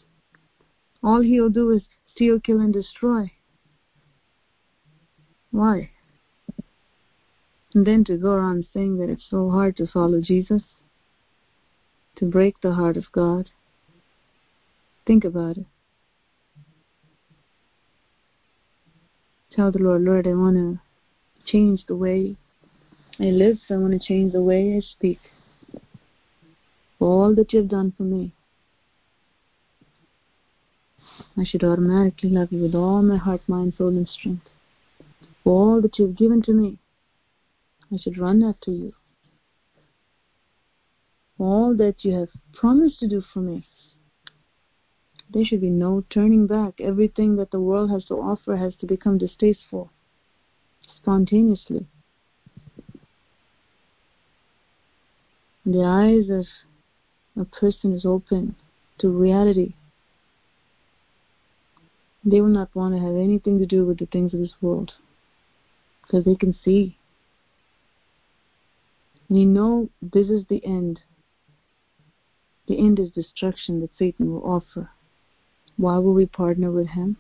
[1.04, 3.32] All he'll do is steal, kill, and destroy.
[5.52, 5.92] Why?
[7.74, 10.64] And then to go around saying that it's so hard to follow Jesus,
[12.16, 13.52] to break the heart of God.
[15.06, 15.66] Think about it.
[19.56, 20.80] Tell the Lord, Lord, I want to
[21.46, 22.36] change the way
[23.22, 23.58] I live.
[23.70, 25.20] I want to change the way I speak.
[27.00, 28.34] all that you have done for me.
[31.38, 34.46] I should automatically love you with all my heart, mind, soul, and strength.
[35.46, 36.78] All that you have given to me,
[37.94, 38.94] I should run after you.
[41.40, 43.66] All that you have promised to do for me,
[45.36, 46.80] there should be no turning back.
[46.80, 49.92] Everything that the world has to offer has to become distasteful
[50.96, 51.86] spontaneously.
[55.66, 56.46] The eyes of
[57.36, 58.56] a person is open
[59.00, 59.74] to reality.
[62.24, 64.94] They will not want to have anything to do with the things of this world
[66.04, 66.98] because they can see.
[69.28, 71.02] And you know this is the end.
[72.70, 74.92] The end is destruction that Satan will offer.
[75.78, 77.18] Why will we partner with him?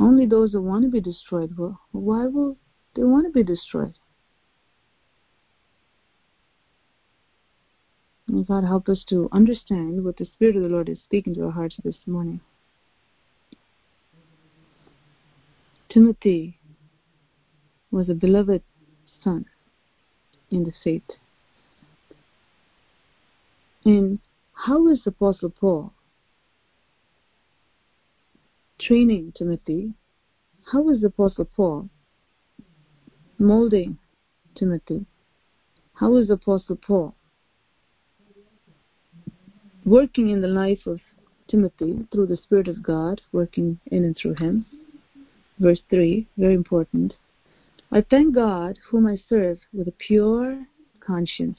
[0.00, 1.80] Only those that want to be destroyed will.
[1.92, 2.56] Why will
[2.94, 3.94] they want to be destroyed?
[8.28, 11.46] May God help us to understand what the Spirit of the Lord is speaking to
[11.46, 12.40] our hearts this morning.
[15.88, 16.58] Timothy
[17.90, 18.62] was a beloved
[19.24, 19.46] son
[20.50, 21.10] in the faith.
[23.84, 24.18] And
[24.60, 25.92] how is Apostle Paul
[28.80, 29.94] training Timothy?
[30.72, 31.88] How is Apostle Paul
[33.38, 33.98] molding
[34.56, 35.06] Timothy?
[35.94, 37.14] How is Apostle Paul
[39.86, 40.98] working in the life of
[41.48, 44.66] Timothy through the Spirit of God, working in and through him?
[45.60, 47.14] Verse 3, very important.
[47.92, 50.66] I thank God, whom I serve with a pure
[50.98, 51.58] conscience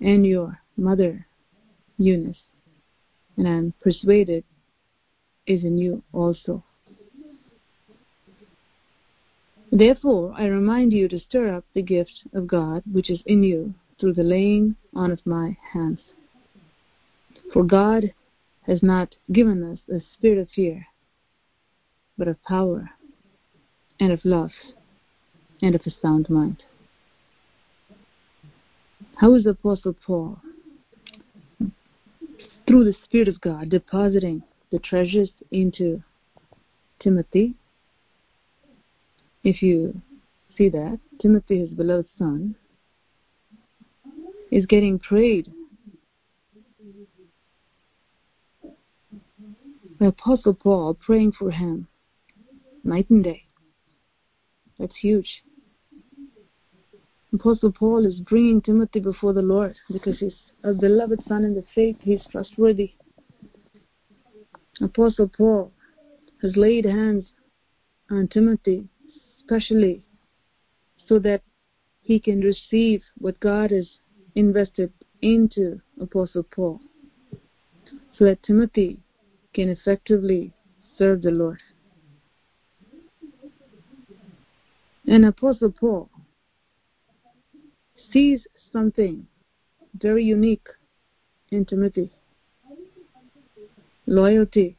[0.00, 1.26] and your mother,
[1.98, 2.42] Eunice,
[3.36, 4.44] and I am persuaded
[5.46, 6.62] is in you also.
[9.72, 13.74] Therefore, I remind you to stir up the gift of God which is in you
[13.98, 16.00] through the laying on of my hands.
[17.52, 18.12] For God
[18.66, 20.86] has not given us a spirit of fear,
[22.18, 22.90] but of power
[23.98, 24.52] and of love
[25.62, 26.62] and of a sound mind.
[29.20, 30.40] How is Apostle Paul,
[32.66, 36.02] through the Spirit of God, depositing the treasures into
[37.00, 37.54] Timothy?
[39.44, 40.00] If you
[40.56, 42.54] see that, Timothy, his beloved son,
[44.50, 45.52] is getting prayed
[49.98, 51.88] by Apostle Paul, praying for him
[52.84, 53.42] night and day.
[54.78, 55.42] That's huge.
[57.32, 61.64] Apostle Paul is bringing Timothy before the Lord because he's a beloved son in the
[61.74, 61.96] faith.
[62.00, 62.92] He's trustworthy.
[64.80, 65.72] Apostle Paul
[66.42, 67.26] has laid hands
[68.10, 68.88] on Timothy,
[69.38, 70.04] especially
[71.06, 71.42] so that
[72.02, 73.86] he can receive what God has
[74.34, 76.80] invested into Apostle Paul,
[78.18, 78.98] so that Timothy
[79.54, 80.52] can effectively
[80.98, 81.60] serve the Lord.
[85.06, 86.10] And Apostle Paul
[88.12, 88.40] sees
[88.72, 89.26] something
[89.94, 90.66] very unique
[91.50, 92.10] in Timothy
[94.10, 94.76] loyalty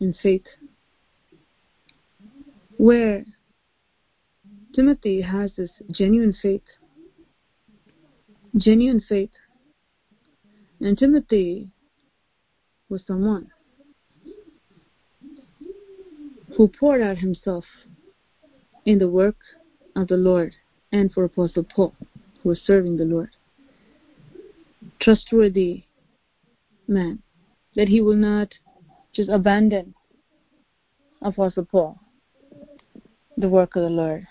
[0.00, 0.44] and faith.
[2.76, 3.24] Where
[4.74, 6.62] Timothy has this genuine faith,
[8.56, 9.30] genuine faith,
[10.80, 11.70] and Timothy
[12.88, 13.50] was someone
[16.56, 17.64] who poured out himself
[18.84, 19.36] in the work
[19.96, 20.52] of the Lord
[20.92, 21.94] and for Apostle Paul
[22.44, 23.30] who serving the Lord.
[25.00, 25.84] Trustworthy
[26.86, 27.22] man,
[27.74, 28.52] that he will not
[29.14, 29.94] just abandon
[31.22, 31.98] Apostle Paul,
[33.38, 34.26] the work of the Lord,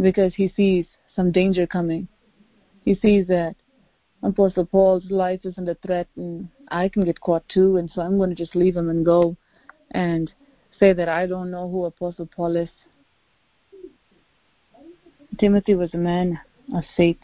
[0.00, 2.06] because he sees some danger coming.
[2.84, 3.56] He sees that
[4.22, 8.18] Apostle Paul's life is under threat and I can get caught too, and so I'm
[8.18, 9.36] going to just leave him and go
[9.92, 10.30] and
[10.78, 12.68] say that I don't know who Apostle Paul is.
[15.38, 16.38] Timothy was a man
[16.74, 17.20] of faith.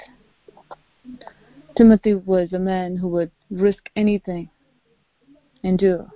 [1.77, 4.51] Timothy was a man who would risk anything
[5.63, 6.07] and do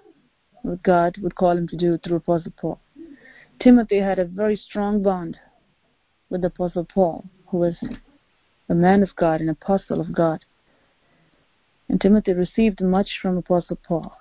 [0.62, 2.80] what God would call him to do through Apostle Paul.
[3.60, 5.38] Timothy had a very strong bond
[6.30, 7.76] with Apostle Paul, who was
[8.68, 10.44] a man of God, an apostle of God.
[11.88, 14.16] And Timothy received much from Apostle Paul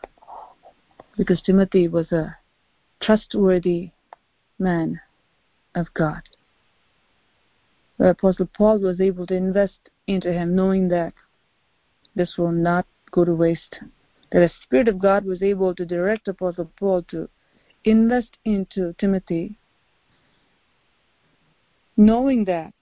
[1.18, 2.38] because Timothy was a
[3.02, 3.91] trustworthy
[4.60, 4.99] man
[5.74, 6.22] of God.
[8.10, 11.14] Apostle Paul was able to invest into him knowing that
[12.16, 13.78] this will not go to waste.
[14.32, 17.30] That the Spirit of God was able to direct Apostle Paul to
[17.84, 19.58] invest into Timothy,
[21.95, 22.74] knowing that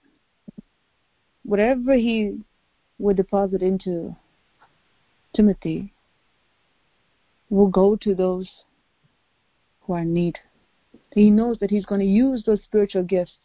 [1.44, 2.40] whatever he
[2.98, 4.16] would deposit into
[5.36, 5.94] Timothy
[7.50, 8.48] will go to those
[9.82, 10.38] who are in need.
[11.14, 13.38] He knows that he's going to use those spiritual gifts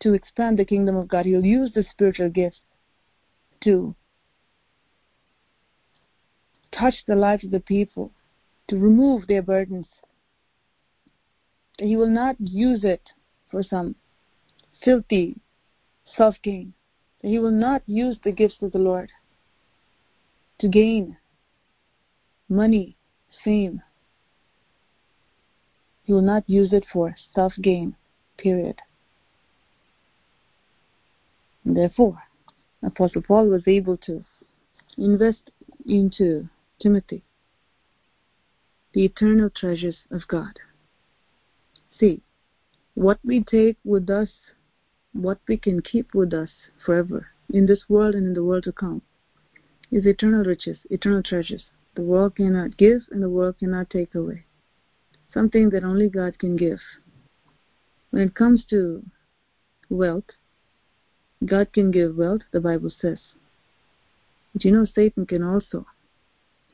[0.00, 1.26] to expand the kingdom of God.
[1.26, 2.60] He'll use the spiritual gifts
[3.62, 3.94] to
[6.72, 8.10] touch the lives of the people,
[8.68, 9.86] to remove their burdens.
[11.78, 13.02] He will not use it
[13.50, 13.94] for some
[14.84, 15.36] filthy
[16.16, 16.74] self gain.
[17.22, 19.10] He will not use the gifts of the Lord
[20.58, 21.16] to gain
[22.48, 22.96] money,
[23.42, 23.82] fame.
[26.04, 27.96] He will not use it for self gain,
[28.36, 28.80] period.
[31.64, 32.22] Therefore,
[32.82, 34.24] Apostle Paul was able to
[34.98, 35.50] invest
[35.86, 36.48] into
[36.80, 37.24] Timothy
[38.94, 40.58] the eternal treasures of God.
[41.98, 42.22] See,
[42.94, 44.28] what we take with us,
[45.12, 46.50] what we can keep with us
[46.84, 49.02] forever in this world and in the world to come,
[49.90, 51.64] is eternal riches, eternal treasures.
[51.96, 54.44] The world cannot give and the world cannot take away.
[55.32, 56.80] Something that only God can give.
[58.10, 59.04] When it comes to
[59.90, 60.30] wealth,
[61.44, 63.18] God can give wealth, the Bible says.
[64.52, 65.86] But you know, Satan can also.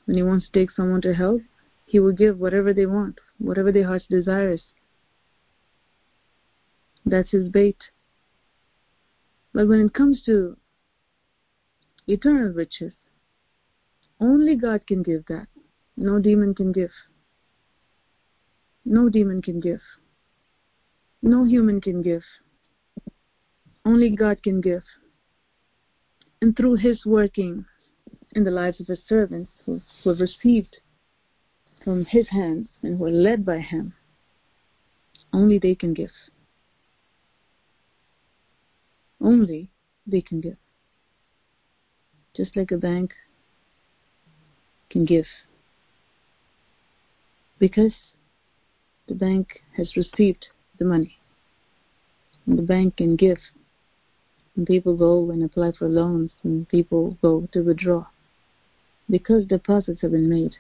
[0.05, 1.41] When he wants to take someone to hell,
[1.87, 4.63] he will give whatever they want, whatever their heart's desires.
[7.05, 7.79] That's his bait.
[9.53, 10.57] But when it comes to
[12.07, 12.93] eternal riches,
[14.21, 15.49] only God can give that.
[15.97, 16.93] No demon can give.
[18.85, 19.81] No demon can give.
[21.23, 22.23] No human can give.
[23.85, 24.83] Only God can give.
[26.43, 27.65] And through His working
[28.33, 30.79] in the lives of His servants who, who have received
[31.83, 33.95] from His hands and who are led by Him,
[35.33, 36.11] only they can give.
[39.21, 39.71] Only
[40.07, 40.57] they can give.
[42.35, 43.13] Just like a bank
[44.89, 45.27] can give.
[47.59, 47.93] Because
[49.09, 50.47] the bank has received
[50.79, 51.17] the money.
[52.47, 53.39] And the bank can give.
[54.61, 58.05] And people go and apply for loans and people go to withdraw.
[59.09, 60.57] Because deposits have been made.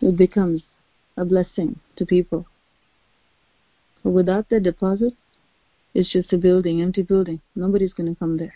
[0.00, 0.62] It becomes
[1.18, 2.46] a blessing to people.
[4.02, 5.12] But without that deposit,
[5.92, 7.42] it's just a building, empty building.
[7.54, 8.54] Nobody's going to come there.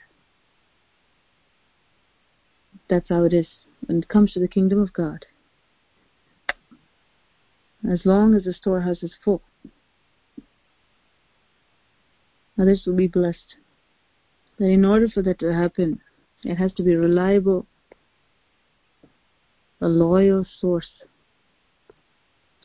[2.89, 3.49] That's how it is
[3.85, 5.27] when it comes to the kingdom of God.
[7.87, 9.43] As long as the storehouse is full,
[12.59, 13.57] others will be blessed.
[14.59, 16.01] But in order for that to happen,
[16.45, 17.67] it has to be reliable,
[19.81, 20.89] a loyal source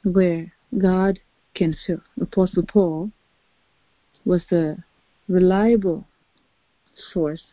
[0.04, 1.20] where God
[1.54, 2.02] can fill.
[2.20, 3.12] Apostle Paul
[4.26, 4.78] was a
[5.28, 6.08] reliable
[7.14, 7.44] source,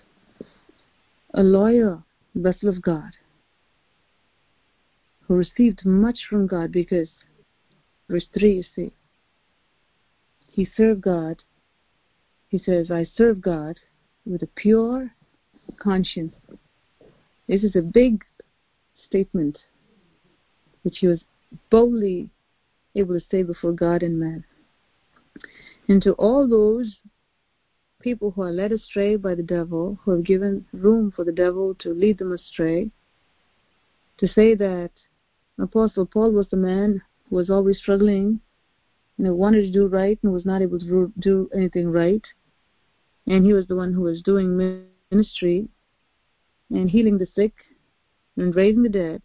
[1.34, 3.12] a loyal vessel of God
[5.26, 7.08] who received much from God because,
[8.08, 8.92] verse 3, you see,
[10.50, 11.42] he served God.
[12.48, 13.78] He says, I serve God
[14.24, 15.12] with a pure
[15.78, 16.34] conscience.
[17.46, 18.24] This is a big
[19.06, 19.58] statement
[20.82, 21.20] which he was
[21.70, 22.30] boldly
[22.94, 24.44] able to say before God and man.
[25.88, 26.96] And to all those
[28.00, 31.74] people who are led astray by the devil, who have given room for the devil
[31.80, 32.90] to lead them astray,
[34.18, 34.90] to say that
[35.58, 38.40] Apostle Paul was the man who was always struggling,
[39.18, 42.24] and wanted to do right and was not able to do anything right,
[43.28, 45.68] and he was the one who was doing ministry
[46.70, 47.54] and healing the sick
[48.36, 49.22] and raising the dead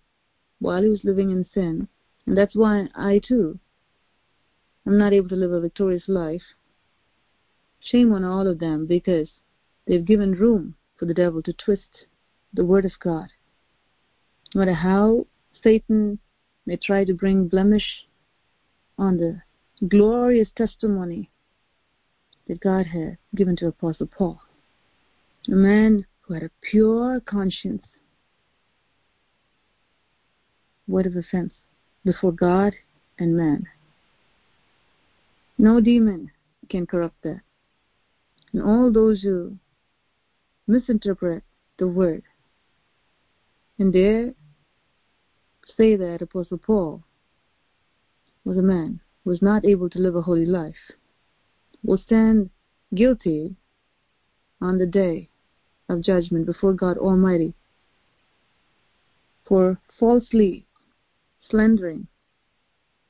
[0.59, 1.87] while he was living in sin.
[2.25, 3.59] And that's why I too
[4.85, 6.43] am not able to live a victorious life
[7.83, 9.29] Shame on all of them because
[9.85, 12.05] they've given room for the devil to twist
[12.53, 13.29] the word of God.
[14.55, 15.27] No matter how
[15.61, 16.19] Satan
[16.65, 18.07] may try to bring blemish
[18.97, 19.41] on the
[19.85, 21.29] glorious testimony
[22.47, 24.41] that God had given to Apostle Paul,
[25.47, 27.83] a man who had a pure conscience,
[30.87, 31.53] word of offense
[32.03, 32.73] before God
[33.17, 33.67] and man.
[35.57, 36.31] No demon
[36.69, 37.41] can corrupt that.
[38.51, 39.57] and all those who
[40.67, 41.43] misinterpret
[41.77, 42.23] the word
[43.79, 44.33] and dare
[45.75, 47.03] say that Apostle Paul
[48.45, 50.91] was a man who was not able to live a holy life
[51.83, 52.49] will stand
[52.95, 53.55] guilty
[54.61, 55.29] on the day
[55.89, 57.53] of judgment before God Almighty
[59.45, 60.65] for falsely
[61.49, 62.07] slandering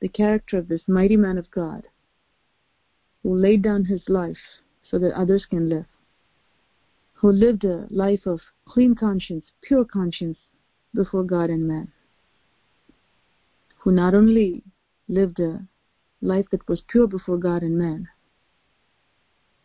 [0.02, 1.84] the character of this mighty man of God
[3.22, 5.86] who laid down his life so that others can live,
[7.14, 10.38] who lived a life of clean conscience, pure conscience
[10.94, 11.92] before God and man,
[13.78, 14.64] who not only
[15.08, 15.66] lived a
[16.22, 18.10] life that was pure before God and man,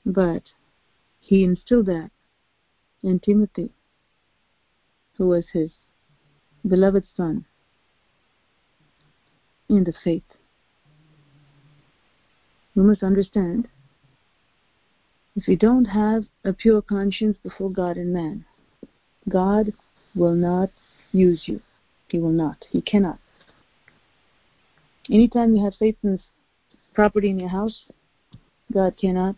[0.08, 0.42] but
[1.20, 2.10] he instilled that
[3.02, 3.70] in Timothy,
[5.16, 5.70] who was his
[6.66, 7.44] beloved son
[9.68, 10.24] in the faith.
[12.74, 13.68] We must understand
[15.36, 18.46] if you don't have a pure conscience before God and man,
[19.28, 19.74] God
[20.14, 20.70] will not
[21.12, 21.60] use you.
[22.08, 22.64] He will not.
[22.70, 23.18] He cannot.
[25.10, 26.22] Anytime you have Satan's
[26.94, 27.82] property in your house,
[28.72, 29.36] God cannot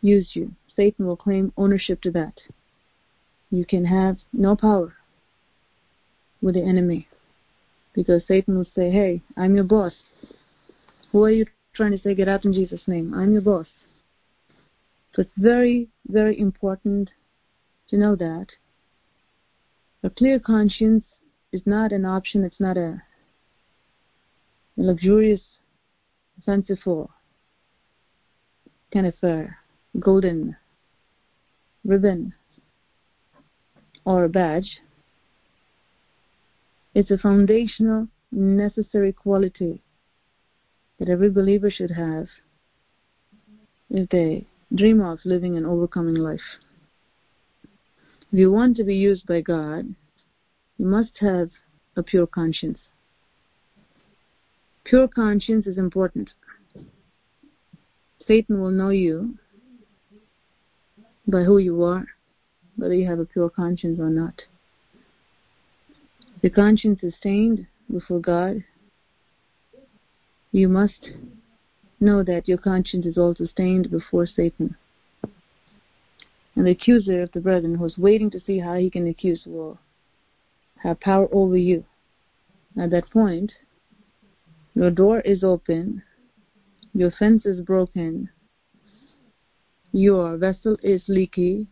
[0.00, 0.52] use you.
[0.74, 2.34] Satan will claim ownership to that.
[3.50, 4.94] You can have no power
[6.40, 7.08] with the enemy
[7.94, 9.92] because Satan will say, Hey, I'm your boss.
[11.12, 13.12] Who are you trying to say, Get out in Jesus' name?
[13.12, 13.66] I'm your boss.
[15.14, 17.10] So it's very, very important
[17.88, 18.46] to know that
[20.02, 21.04] a clear conscience
[21.52, 23.02] is not an option, it's not a,
[24.76, 25.40] luxurious,
[26.46, 27.10] fanciful
[28.92, 29.56] kind of a
[29.98, 30.56] golden
[31.84, 32.34] ribbon
[34.04, 34.78] or badge.
[36.94, 39.82] It's a foundational, necessary quality
[40.98, 42.28] that every believer should have
[43.88, 46.58] if they dream of living an overcoming life.
[48.32, 49.94] If you want to be used by God,
[50.78, 51.50] you must have
[51.96, 52.78] a pure conscience.
[54.84, 56.30] Pure conscience is important.
[58.26, 59.38] Satan will know you
[61.30, 62.06] by who you are,
[62.76, 64.42] whether you have a pure conscience or not.
[66.36, 68.64] If your conscience is stained before God,
[70.52, 71.10] you must
[72.00, 74.76] know that your conscience is also stained before Satan.
[76.56, 79.78] And the accuser of the brethren who's waiting to see how he can accuse will
[80.82, 81.84] have power over you.
[82.78, 83.52] At that point,
[84.74, 86.02] your door is open,
[86.94, 88.30] your fence is broken,
[89.92, 91.66] your vessel is leaky,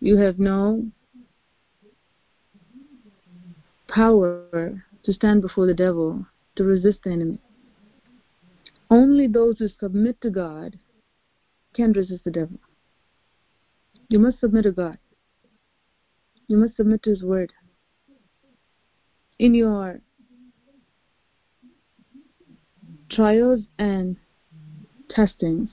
[0.00, 0.84] you have no
[3.88, 7.38] power to stand before the devil to resist the enemy.
[8.90, 10.78] Only those who submit to God
[11.74, 12.58] can resist the devil.
[14.08, 14.98] You must submit to God.
[16.46, 17.52] You must submit to His Word.
[19.38, 20.00] In your
[23.10, 24.16] trials and
[25.08, 25.70] testings,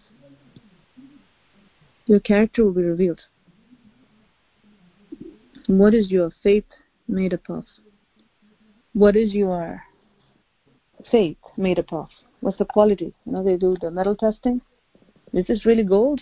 [2.10, 3.22] your character will be revealed.
[5.68, 6.66] What is your faith
[7.08, 7.66] made up of?
[8.94, 9.84] What is your
[11.12, 12.10] faith made up of?
[12.40, 13.14] What's the quality?
[13.26, 14.60] You know, they do the metal testing.
[15.34, 16.20] Is this really gold?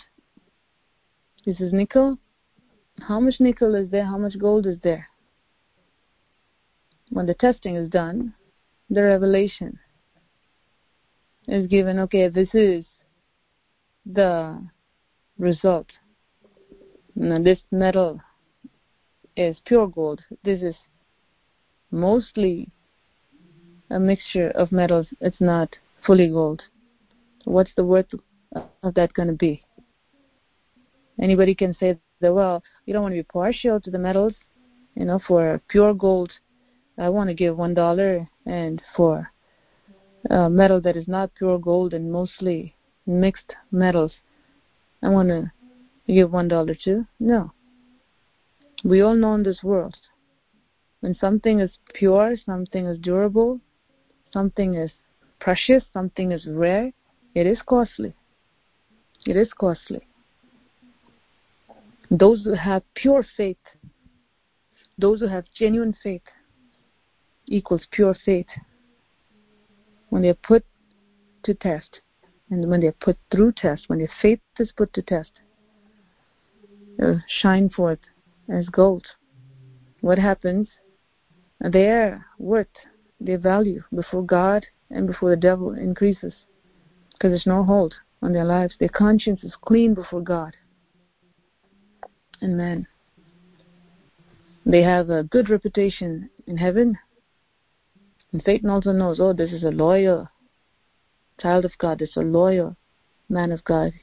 [1.45, 2.17] This is nickel?
[2.99, 4.05] How much nickel is there?
[4.05, 5.07] How much gold is there?
[7.11, 8.33] When the testing is done,
[8.89, 9.79] the revelation
[11.47, 12.83] is given, okay, this is
[14.05, 14.61] the
[15.38, 15.88] result.
[17.15, 18.21] Now, this metal
[19.35, 20.21] is pure gold.
[20.43, 20.75] This is
[21.91, 22.69] mostly
[23.89, 25.07] a mixture of metals.
[25.21, 25.75] It's not
[26.05, 26.61] fully gold.
[27.45, 28.13] What's the worth
[28.83, 29.63] of that going to be?
[31.19, 34.33] Anybody can say that, well, you don't want to be partial to the metals.
[34.95, 36.31] You know, for pure gold,
[36.97, 39.31] I want to give one dollar, and for
[40.29, 42.75] uh, metal that is not pure gold and mostly
[43.05, 44.11] mixed metals,
[45.01, 45.51] I want to
[46.07, 47.05] give one dollar too.
[47.19, 47.51] No.
[48.83, 49.95] We all know in this world
[50.99, 53.59] when something is pure, something is durable,
[54.33, 54.91] something is
[55.39, 56.91] precious, something is rare,
[57.35, 58.13] it is costly.
[59.25, 60.01] It is costly.
[62.09, 63.57] Those who have pure faith,
[64.97, 66.23] those who have genuine faith,
[67.45, 68.47] equals pure faith.
[70.09, 70.65] When they're put
[71.43, 71.99] to test,
[72.49, 75.31] and when they're put through test, when their faith is put to test,
[76.97, 77.99] they'll shine forth
[78.49, 79.05] as gold.
[80.01, 80.67] What happens?
[81.59, 82.67] Their worth,
[83.19, 86.33] their value before God and before the devil increases
[87.13, 87.95] because there's no hold.
[88.21, 88.75] on their lives.
[88.79, 90.55] Their conscience is clean before God
[92.41, 92.87] and man.
[94.65, 96.97] They have a good reputation in heaven.
[98.31, 100.29] And Satan also knows, oh, this is a loyal
[101.39, 102.75] child of God, this a loyal
[103.29, 103.93] man of God,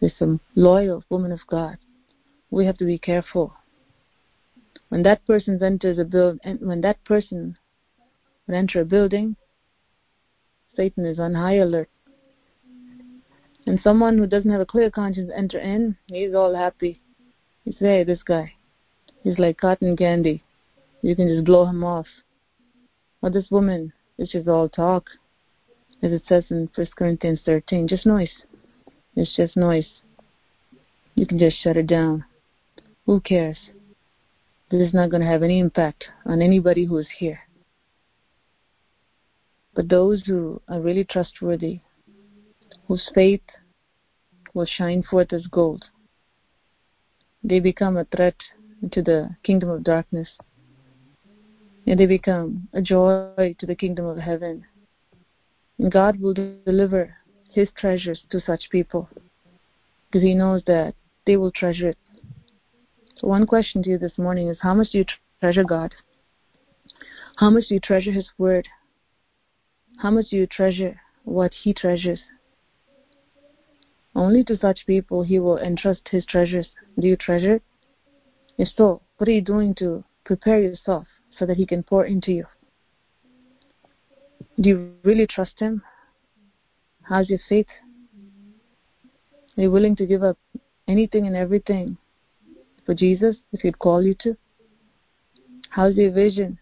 [0.00, 1.78] this is a loyal woman of God.
[2.50, 3.54] We have to be careful.
[4.88, 7.56] When that person enters a build, and when that person
[8.46, 9.36] would enter a building,
[10.76, 11.88] Satan is on high alert.
[13.66, 17.00] And someone who doesn't have a clear conscience enter in, he's all happy.
[17.64, 18.52] He say, hey, this guy,
[19.24, 20.44] he's like cotton candy.
[21.02, 22.06] You can just blow him off.
[23.22, 25.08] Or this woman, it's just all talk,
[26.02, 28.30] as it says in 1 Corinthians 13, just noise.
[29.14, 29.88] It's just noise.
[31.14, 32.24] You can just shut it down.
[33.06, 33.56] Who cares?
[34.70, 37.40] This is not going to have any impact on anybody who is here.
[39.74, 41.80] But those who are really trustworthy,
[42.88, 43.42] whose faith
[44.54, 45.84] will shine forth as gold,
[47.44, 48.36] they become a threat
[48.90, 50.28] to the kingdom of darkness.
[51.86, 54.64] And they become a joy to the kingdom of heaven.
[55.90, 57.16] God will deliver
[57.50, 59.08] His treasures to such people
[60.06, 60.94] because He knows that
[61.26, 61.98] they will treasure it.
[63.18, 65.04] So, one question to you this morning is how much do you
[65.40, 65.94] treasure God?
[67.36, 68.68] How much do you treasure His Word?
[69.98, 72.20] How much do you treasure what He treasures?
[74.14, 76.68] Only to such people He will entrust His treasures.
[76.98, 77.62] Do you treasure it?
[78.56, 81.06] If so, what are you doing to prepare yourself
[81.38, 82.46] so that He can pour into you?
[84.60, 85.82] Do you really trust Him?
[87.02, 87.66] How's your faith?
[89.56, 90.38] Are you willing to give up
[90.88, 91.96] anything and everything
[92.84, 94.36] for Jesus if He'd call you to?
[95.70, 96.58] How's your vision?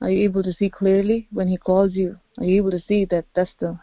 [0.00, 2.18] Are you able to see clearly when He calls you?
[2.38, 3.78] Are you able to see that that's the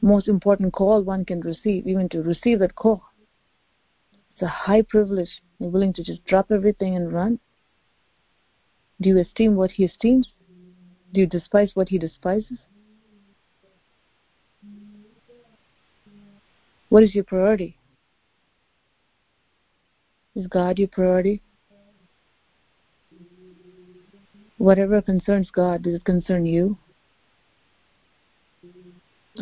[0.00, 3.02] most important call one can receive, even to receive that call?
[4.32, 5.42] It's a high privilege.
[5.60, 7.38] Are You're willing to just drop everything and run?
[9.00, 10.28] Do you esteem what he esteems?
[11.12, 12.58] Do you despise what he despises?
[16.88, 17.76] What is your priority?
[20.34, 21.42] Is God your priority?
[24.56, 26.78] Whatever concerns God, does it concern you?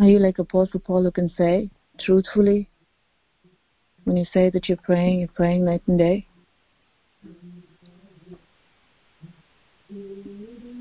[0.01, 2.69] Are you like Apostle Paul who can say, truthfully,
[4.05, 6.27] when you say that you're praying, you're praying night and day?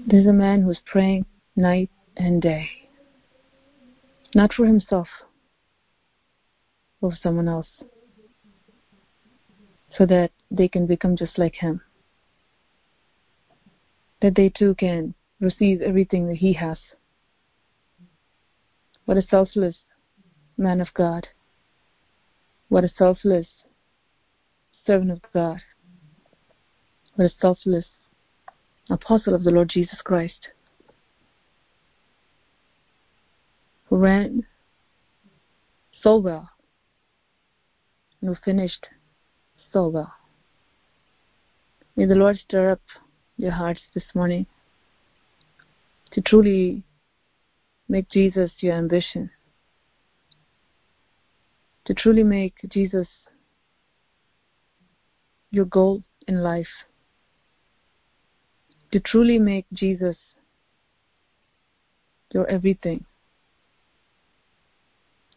[0.07, 1.25] There's a man who's praying
[1.55, 2.69] night and day.
[4.33, 5.07] Not for himself,
[7.01, 7.67] but for someone else.
[9.95, 11.81] So that they can become just like him.
[14.21, 16.77] That they too can receive everything that he has.
[19.05, 19.77] What a selfless
[20.57, 21.27] man of God.
[22.69, 23.47] What a selfless
[24.85, 25.61] servant of God.
[27.15, 27.85] What a selfless
[28.89, 30.49] apostle of the Lord Jesus Christ.
[33.87, 34.45] Who ran
[36.01, 36.49] so well
[38.21, 38.87] and who finished
[39.71, 40.13] so well.
[41.95, 42.81] May the Lord stir up
[43.37, 44.45] your hearts this morning
[46.11, 46.83] to truly
[47.87, 49.31] make Jesus your ambition
[51.89, 53.07] to truly make Jesus
[55.49, 56.85] your goal in life,
[58.91, 60.17] to truly make Jesus
[62.31, 63.05] your everything,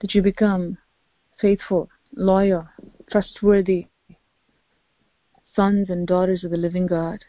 [0.01, 0.79] that you become
[1.41, 2.69] faithful, loyal,
[3.11, 3.87] trustworthy
[5.55, 7.25] sons and daughters of the living God,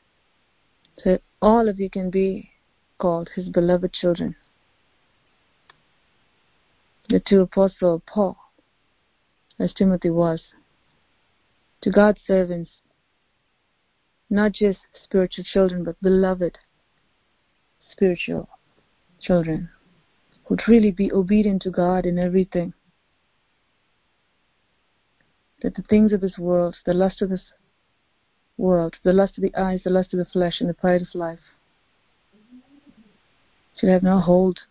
[0.97, 2.51] so that all of you can be
[2.97, 4.35] called his beloved children.
[7.09, 8.37] The two apostle Paul
[9.59, 10.41] as Timothy was,
[11.81, 12.71] to God's servants,
[14.33, 16.57] not just spiritual children, but beloved
[17.91, 18.49] spiritual
[19.21, 19.69] children
[20.45, 22.73] who'd really be obedient to God in everything.
[25.61, 27.43] That the things of this world, the lust of this
[28.57, 31.13] world, the lust of the eyes, the lust of the flesh, and the pride of
[31.13, 31.39] life
[33.79, 34.61] should have no hold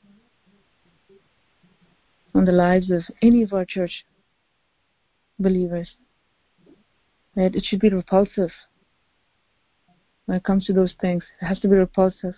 [2.34, 4.04] on the lives of any of our church
[5.38, 5.92] believers.
[7.36, 8.50] That it should be repulsive.
[10.26, 12.34] When it comes to those things, it has to be repulsive.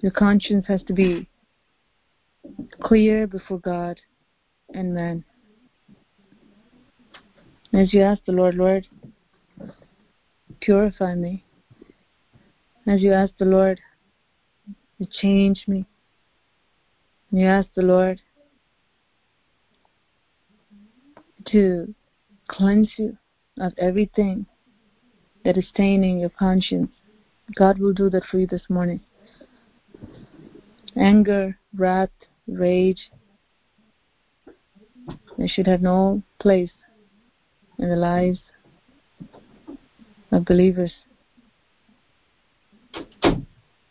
[0.00, 1.28] Your conscience has to be
[2.82, 4.00] clear before God
[4.74, 5.24] and man.
[7.72, 8.86] As you ask the Lord, Lord,
[10.60, 11.44] purify me.
[12.86, 13.80] As you ask the Lord
[14.98, 15.84] to change me.
[17.30, 18.20] And you ask the Lord
[21.46, 21.94] to
[22.48, 23.16] cleanse you
[23.58, 24.46] of everything
[25.46, 26.90] that is staining your conscience.
[27.54, 28.98] God will do that for you this morning.
[30.96, 32.10] Anger, wrath,
[32.48, 33.12] rage,
[35.38, 36.72] they should have no place
[37.78, 38.40] in the lives
[40.32, 40.92] of believers.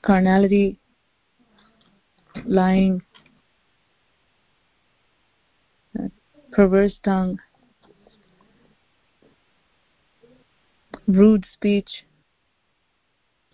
[0.01, 0.77] Carnality,
[2.45, 3.01] lying,
[6.51, 7.39] perverse tongue,
[11.07, 11.89] rude speech,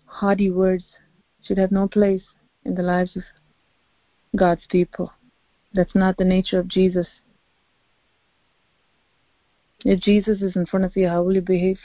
[0.06, 0.84] haughty words
[1.42, 2.22] should have no place
[2.64, 3.22] in the lives of
[4.36, 5.12] God's people.
[5.74, 7.06] That's not the nature of Jesus.
[9.84, 11.78] If Jesus is in front of you, how will you behave?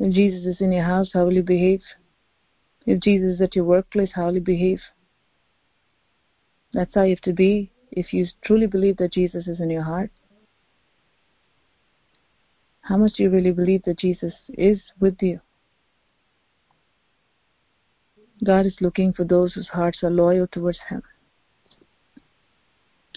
[0.00, 1.82] If Jesus is in your house, how will you behave?
[2.86, 4.80] If Jesus is at your workplace, how will you behave?
[6.72, 9.82] That's how you have to be if you truly believe that Jesus is in your
[9.82, 10.10] heart.
[12.88, 15.42] How much do you really believe that Jesus is with you?
[18.42, 21.02] God is looking for those whose hearts are loyal towards Him.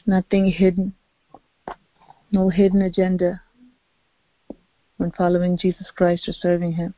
[0.05, 0.93] Nothing hidden,
[2.33, 3.43] no hidden agenda
[4.97, 6.93] when following Jesus Christ or serving Him.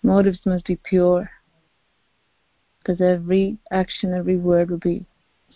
[0.00, 1.28] Motives must be pure
[2.78, 5.06] because every action, every word will be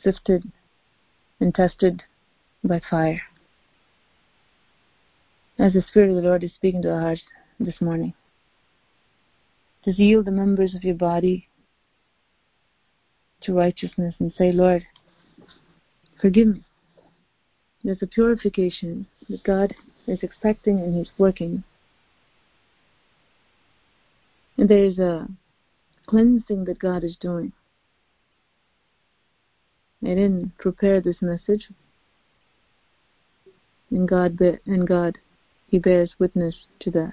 [0.03, 0.51] sifted
[1.39, 2.03] and tested
[2.65, 3.23] by fire.
[5.59, 7.23] As the Spirit of the Lord is speaking to our hearts
[7.59, 8.13] this morning,
[9.85, 11.49] just yield the members of your body
[13.43, 14.85] to righteousness and say, Lord,
[16.21, 16.65] forgive me.
[17.83, 19.75] There's a purification that God
[20.07, 21.63] is expecting and He's working.
[24.59, 25.27] And there is a
[26.07, 27.53] cleansing that God is doing.
[30.03, 31.69] I didn't prepare this message.
[33.91, 35.19] And God, and God,
[35.69, 37.13] He bears witness to that.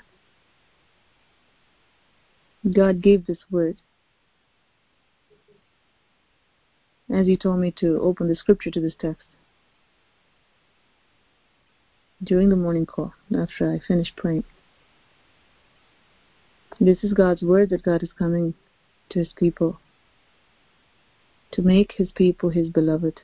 [2.71, 3.77] God gave this word.
[7.13, 9.25] As He told me to open the scripture to this text
[12.23, 14.45] during the morning call after I finished praying.
[16.79, 18.53] This is God's word that God is coming
[19.09, 19.79] to His people
[21.53, 23.21] to make his people his beloved.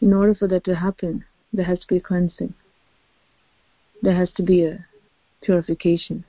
[0.00, 2.54] In order for that to happen, there has to be cleansing.
[4.02, 4.86] There has to be a
[5.42, 6.24] purification.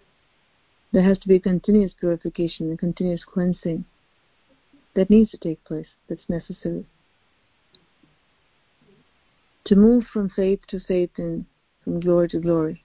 [0.91, 3.85] There has to be a continuous purification and continuous cleansing
[4.95, 6.85] that needs to take place, that's necessary.
[9.65, 11.45] To move from faith to faith and
[11.83, 12.83] from glory to glory,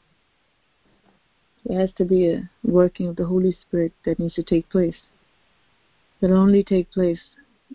[1.64, 4.96] there has to be a working of the Holy Spirit that needs to take place.
[6.20, 7.20] That'll only take place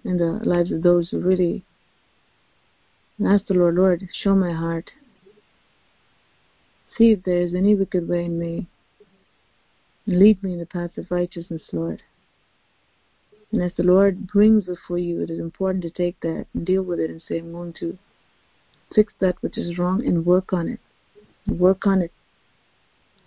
[0.03, 1.63] in the lives of those who really
[3.25, 4.91] ask the Lord, Lord, show my heart.
[6.97, 8.67] See if there is any wicked way in me.
[10.05, 12.01] And lead me in the path of righteousness, Lord.
[13.51, 16.83] And as the Lord brings before you, it is important to take that and deal
[16.83, 17.97] with it and say, I'm going to
[18.93, 20.79] fix that which is wrong and work on it.
[21.47, 22.11] Work on it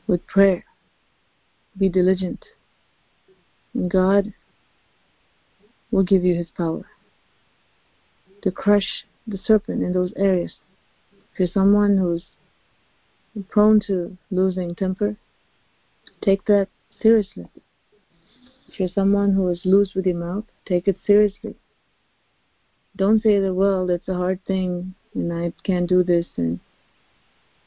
[0.06, 0.64] with prayer.
[1.78, 2.44] Be diligent.
[3.72, 4.34] And God
[5.90, 6.86] will give you his power
[8.42, 10.52] to crush the serpent in those areas.
[11.32, 12.24] If you're someone who's
[13.48, 15.16] prone to losing temper,
[16.22, 16.68] take that
[17.00, 17.46] seriously.
[18.68, 21.54] If you're someone who is loose with your mouth, take it seriously.
[22.96, 26.60] Don't say the well, it's a hard thing and I can't do this and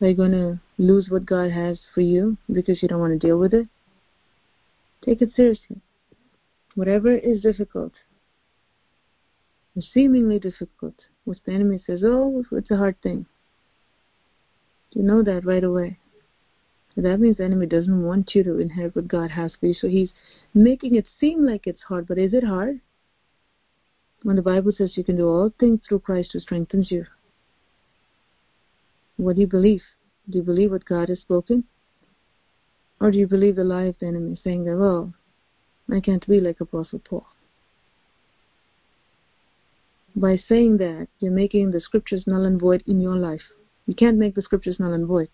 [0.01, 3.27] are you going to lose what God has for you because you don't want to
[3.27, 3.67] deal with it?
[5.03, 5.81] Take it seriously.
[6.75, 7.93] Whatever is difficult,
[9.93, 13.25] seemingly difficult, which the enemy says, oh, it's a hard thing.
[14.93, 15.97] You know that right away.
[16.95, 19.73] that means the enemy doesn't want you to inherit what God has for you.
[19.73, 20.09] So he's
[20.53, 22.79] making it seem like it's hard, but is it hard?
[24.21, 27.05] When the Bible says you can do all things through Christ who strengthens you.
[29.17, 29.83] What do you believe?
[30.29, 31.65] Do you believe what God has spoken?
[33.01, 35.13] Or do you believe the lie of the enemy saying that, well,
[35.91, 37.27] I can't be like Apostle Paul?
[40.15, 43.41] by saying that, you're making the scriptures null and void in your life.
[43.85, 45.29] You can't make the scriptures null and void,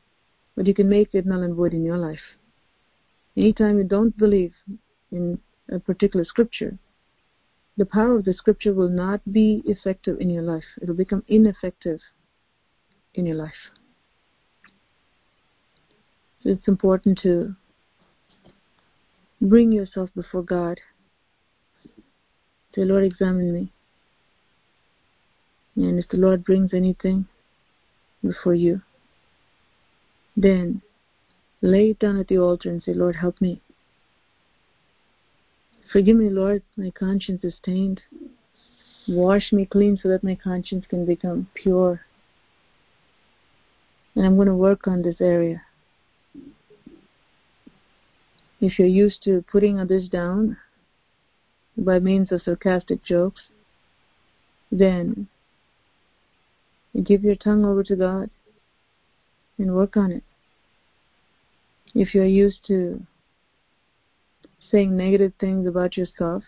[0.56, 2.38] but you can make it null and void in your life.
[3.38, 4.54] Anytime you don't believe
[5.12, 5.40] in
[5.72, 6.78] a particular scripture,
[7.78, 10.66] the power of the scripture will not be effective in your life.
[10.82, 12.00] It will become ineffective
[13.14, 13.72] in your life.
[16.42, 17.56] So it's important to
[19.42, 20.80] bring yourself before God.
[22.76, 23.72] Say, Lord, examine me.
[25.76, 27.28] And if the Lord brings anything
[28.24, 28.82] before you,
[30.36, 30.82] then
[31.62, 33.62] lay it down at the altar and say, Lord, help me.
[35.92, 38.02] Forgive me, Lord, my conscience is stained.
[39.08, 42.02] Wash me clean so that my conscience can become pure.
[44.16, 45.64] And I'm going to work on this area.
[48.62, 50.58] If you're used to putting others down
[51.78, 53.42] by means of sarcastic jokes,
[54.72, 55.28] then
[57.02, 58.30] give your tongue over to God
[59.58, 60.24] and work on it.
[61.94, 63.02] If you're used to
[64.72, 66.44] saying negative things about yourself,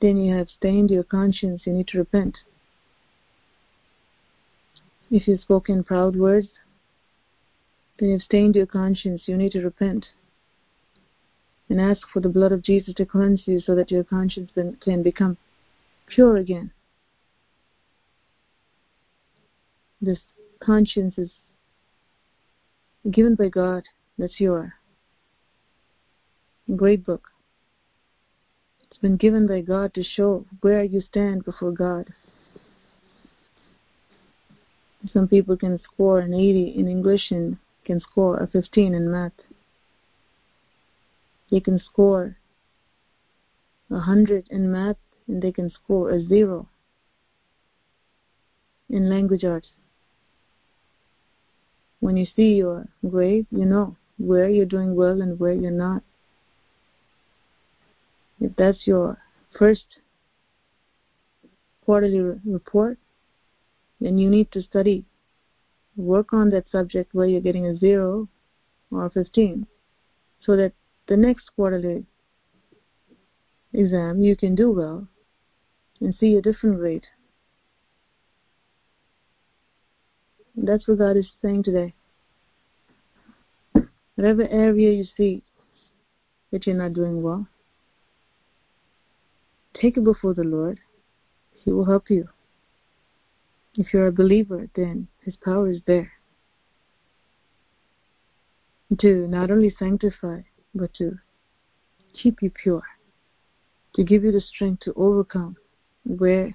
[0.00, 1.62] then you have stained your conscience.
[1.64, 2.38] You need to repent.
[5.10, 6.48] If you've spoken proud words,
[7.98, 9.22] then you've stained your conscience.
[9.26, 10.06] You need to repent
[11.68, 14.50] and ask for the blood of Jesus to cleanse you so that your conscience
[14.80, 15.36] can become
[16.06, 16.70] pure again.
[20.04, 20.18] This
[20.58, 21.30] conscience is
[23.08, 23.84] given by God.
[24.18, 24.74] That's your
[26.74, 27.28] great book.
[28.90, 32.12] It's been given by God to show where you stand before God.
[35.12, 39.32] Some people can score an 80 in English and can score a 15 in math.
[41.48, 42.38] They can score
[43.88, 44.96] a 100 in math
[45.28, 46.68] and they can score a 0
[48.90, 49.68] in language arts.
[52.02, 56.02] When you see your grade, you know where you're doing well and where you're not.
[58.40, 59.18] If that's your
[59.56, 59.84] first
[61.84, 62.98] quarterly report,
[64.00, 65.04] then you need to study,
[65.96, 68.28] work on that subject where you're getting a zero
[68.90, 69.68] or a 15,
[70.40, 70.72] so that
[71.06, 72.04] the next quarterly
[73.72, 75.06] exam you can do well
[76.00, 77.06] and see a different grade.
[80.56, 81.94] That's what God is saying today.
[84.14, 85.42] Whatever area you see
[86.50, 87.46] that you're not doing well,
[89.74, 90.78] take it before the Lord.
[91.52, 92.28] He will help you.
[93.74, 96.12] If you're a believer, then His power is there
[99.00, 100.42] to not only sanctify,
[100.74, 101.18] but to
[102.12, 102.82] keep you pure,
[103.94, 105.56] to give you the strength to overcome
[106.04, 106.54] wherever,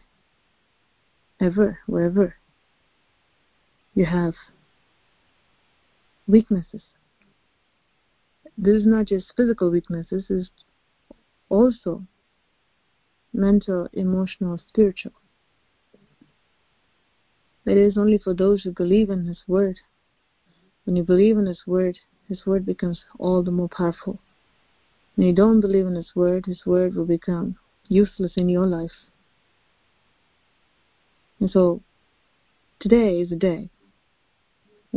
[1.87, 2.35] wherever
[3.97, 4.35] you have
[6.27, 6.83] weaknesses.
[8.55, 10.51] This is not just physical weaknesses, it's
[11.49, 12.03] also
[13.33, 15.13] mental, emotional, spiritual.
[17.65, 19.79] It is only for those who believe in His Word.
[20.83, 21.97] When you believe in His Word,
[22.29, 24.19] His Word becomes all the more powerful.
[25.15, 29.07] When you don't believe in His Word, His Word will become useless in your life.
[31.39, 31.81] And so,
[32.79, 33.71] today is a day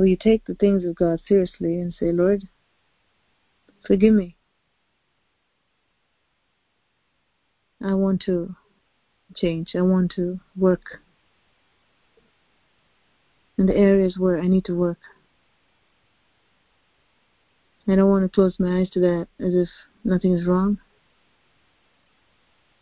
[0.01, 2.49] where you take the things of God seriously and say, Lord,
[3.87, 4.35] forgive me.
[7.85, 8.57] I want to
[9.37, 9.73] change.
[9.75, 11.03] I want to work
[13.59, 15.01] in the areas where I need to work.
[17.87, 19.69] I don't want to close my eyes to that as if
[20.03, 20.79] nothing is wrong.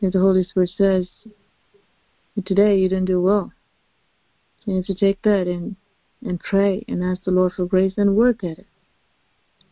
[0.00, 1.08] If the Holy Spirit says,
[2.44, 3.52] today you didn't do well,
[4.66, 5.74] you have to take that and,
[6.24, 8.66] and pray and ask the Lord for grace and work at it.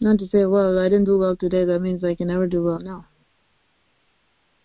[0.01, 2.63] Not to say, well, I didn't do well today, that means I can never do
[2.63, 2.79] well.
[2.79, 3.05] No.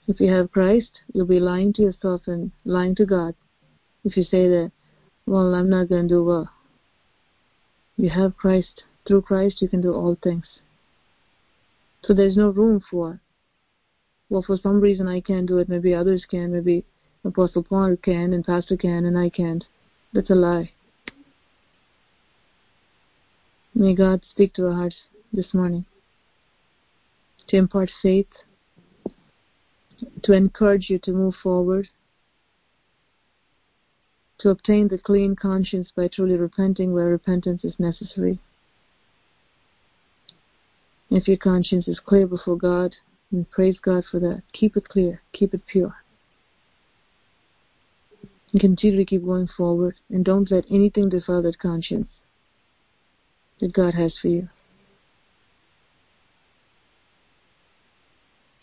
[0.08, 3.36] If you have Christ, you'll be lying to yourself and lying to God
[4.04, 4.72] if you say that,
[5.26, 6.50] well, I'm not going to do well.
[7.98, 8.84] You have Christ.
[9.08, 10.46] Through Christ, you can do all things.
[12.04, 13.20] So there's no room for,
[14.30, 15.70] well, for some reason I can't do it.
[15.70, 16.52] Maybe others can.
[16.52, 16.84] Maybe
[17.24, 19.64] Apostle Paul can and Pastor can and I can't.
[20.14, 20.72] That's a lie.
[23.74, 24.98] May God speak to our hearts
[25.32, 25.86] this morning
[27.48, 28.28] to impart faith
[30.24, 31.88] to encourage you to move forward,
[34.40, 38.40] to obtain the clean conscience by truly repenting where repentance is necessary.
[41.10, 42.96] If your conscience is clear before God,
[43.32, 44.44] and praise God for that.
[44.54, 45.96] Keep it clear, keep it pure.
[48.52, 52.08] And continue to keep going forward, and don't let anything defile that conscience
[53.62, 54.50] that God has for you.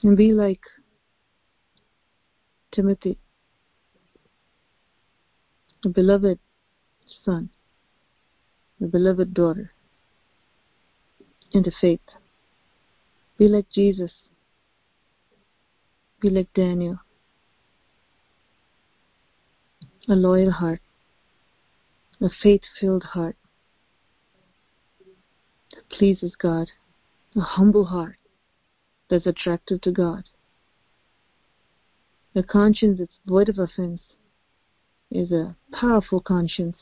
[0.02, 0.60] And be like
[2.72, 3.18] Timothy,
[5.84, 6.38] a beloved
[7.24, 7.48] son,
[8.80, 9.72] a beloved daughter,
[11.52, 12.00] in the faith.
[13.38, 14.12] Be like Jesus.
[16.20, 16.98] Be like Daniel.
[20.08, 20.80] A loyal heart.
[22.20, 23.47] a faith-filled heart that
[25.90, 26.70] pleases God,
[27.36, 28.16] a humble heart
[29.08, 30.24] that's attractive to God.
[32.34, 34.00] A conscience that's void of offense
[35.10, 36.76] is a powerful conscience.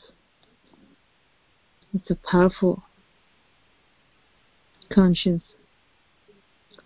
[1.93, 2.83] It's a powerful
[4.93, 5.43] conscience,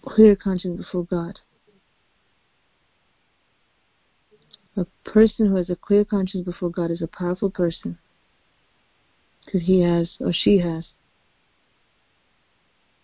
[0.06, 1.40] clear conscience before God.
[4.78, 7.98] A person who has a clear conscience before God is a powerful person
[9.44, 10.86] because he has or she has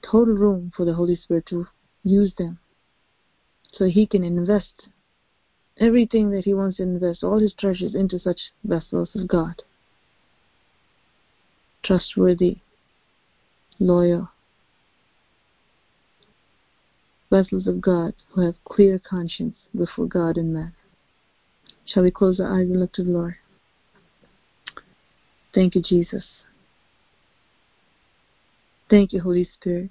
[0.01, 1.67] total room for the Holy Spirit to
[2.03, 2.59] use them
[3.71, 4.87] so he can invest
[5.79, 9.61] everything that he wants to invest, all his treasures into such vessels of God.
[11.83, 12.57] Trustworthy,
[13.79, 14.29] loyal,
[17.29, 20.73] vessels of God who have clear conscience before God and man.
[21.85, 23.35] Shall we close our eyes and look to the Lord?
[25.53, 26.25] Thank you, Jesus.
[28.89, 29.89] Thank you, Holy Spirit.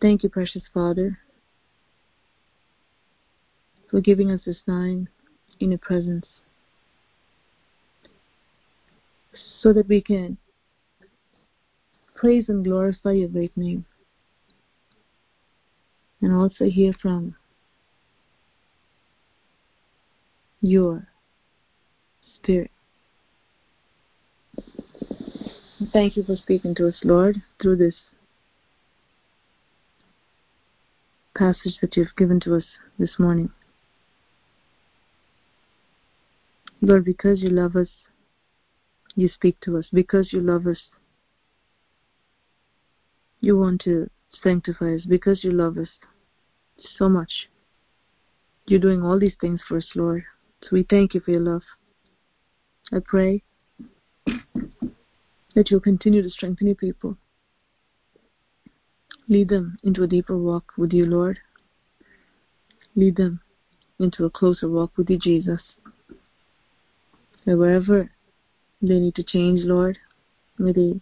[0.00, 1.18] Thank you, precious Father,
[3.88, 5.08] for giving us this time
[5.60, 6.26] in your presence
[9.60, 10.38] so that we can
[12.16, 13.84] praise and glorify your great name
[16.20, 17.36] and also hear from
[20.60, 21.06] your
[22.36, 22.71] Spirit.
[25.92, 27.94] Thank you for speaking to us, Lord, through this
[31.36, 32.64] passage that you've given to us
[32.98, 33.50] this morning.
[36.80, 37.88] Lord, because you love us,
[39.14, 39.86] you speak to us.
[39.92, 40.78] Because you love us,
[43.40, 44.08] you want to
[44.42, 45.02] sanctify us.
[45.06, 45.90] Because you love us
[46.96, 47.50] so much,
[48.66, 50.24] you're doing all these things for us, Lord.
[50.62, 51.62] So we thank you for your love.
[52.90, 53.42] I pray
[55.54, 57.16] that you'll continue to strengthen your people.
[59.28, 61.38] Lead them into a deeper walk with you, Lord.
[62.96, 63.40] Lead them
[63.98, 65.60] into a closer walk with you, Jesus.
[67.46, 68.10] And wherever
[68.80, 69.98] they need to change, Lord,
[70.58, 71.00] may they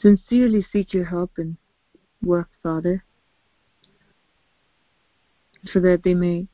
[0.00, 1.56] sincerely seek your help and
[2.22, 3.04] work, Father,
[5.72, 6.46] so that they may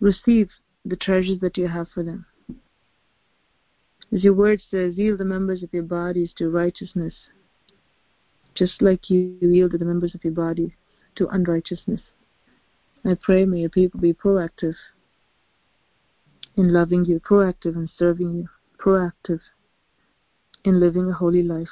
[0.00, 0.50] receive
[0.84, 2.26] the treasures that you have for them.
[4.14, 7.14] As your word says, yield the members of your bodies to righteousness,
[8.54, 10.76] just like you yielded the members of your body
[11.16, 12.00] to unrighteousness.
[13.04, 14.76] I pray may your people be proactive
[16.56, 18.48] in loving you, proactive in serving you,
[18.78, 19.40] proactive
[20.64, 21.68] in living a holy life.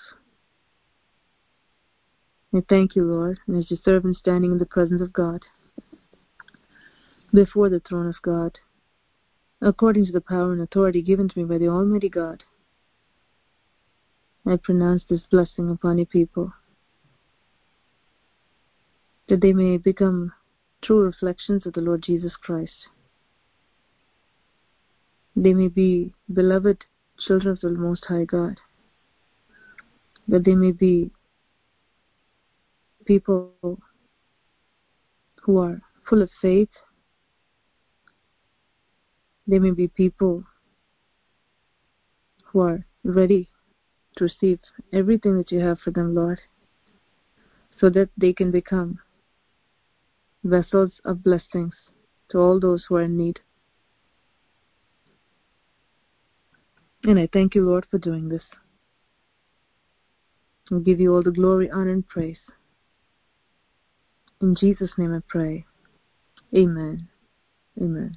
[2.52, 5.42] I thank you, Lord, and as your servant standing in the presence of God,
[7.32, 8.58] before the throne of God,
[9.62, 12.42] according to the power and authority given to me by the Almighty God,
[14.44, 16.52] I pronounce this blessing upon your people,
[19.28, 20.32] that they may become
[20.82, 22.88] true reflections of the Lord Jesus Christ
[25.36, 26.84] they may be beloved
[27.18, 28.58] children of the Most High God,
[30.28, 31.10] that they may be
[33.04, 33.52] people
[35.42, 36.68] who are full of faith.
[39.46, 40.44] They may be people
[42.44, 43.50] who are ready
[44.16, 44.60] to receive
[44.92, 46.40] everything that you have for them, Lord,
[47.80, 48.98] so that they can become
[50.44, 51.74] vessels of blessings
[52.30, 53.40] to all those who are in need.
[57.04, 58.44] And I thank you, Lord, for doing this.
[60.70, 62.38] I give you all the glory, honor, and praise.
[64.40, 65.64] In Jesus' name I pray.
[66.54, 67.08] Amen.
[67.80, 68.16] Amen.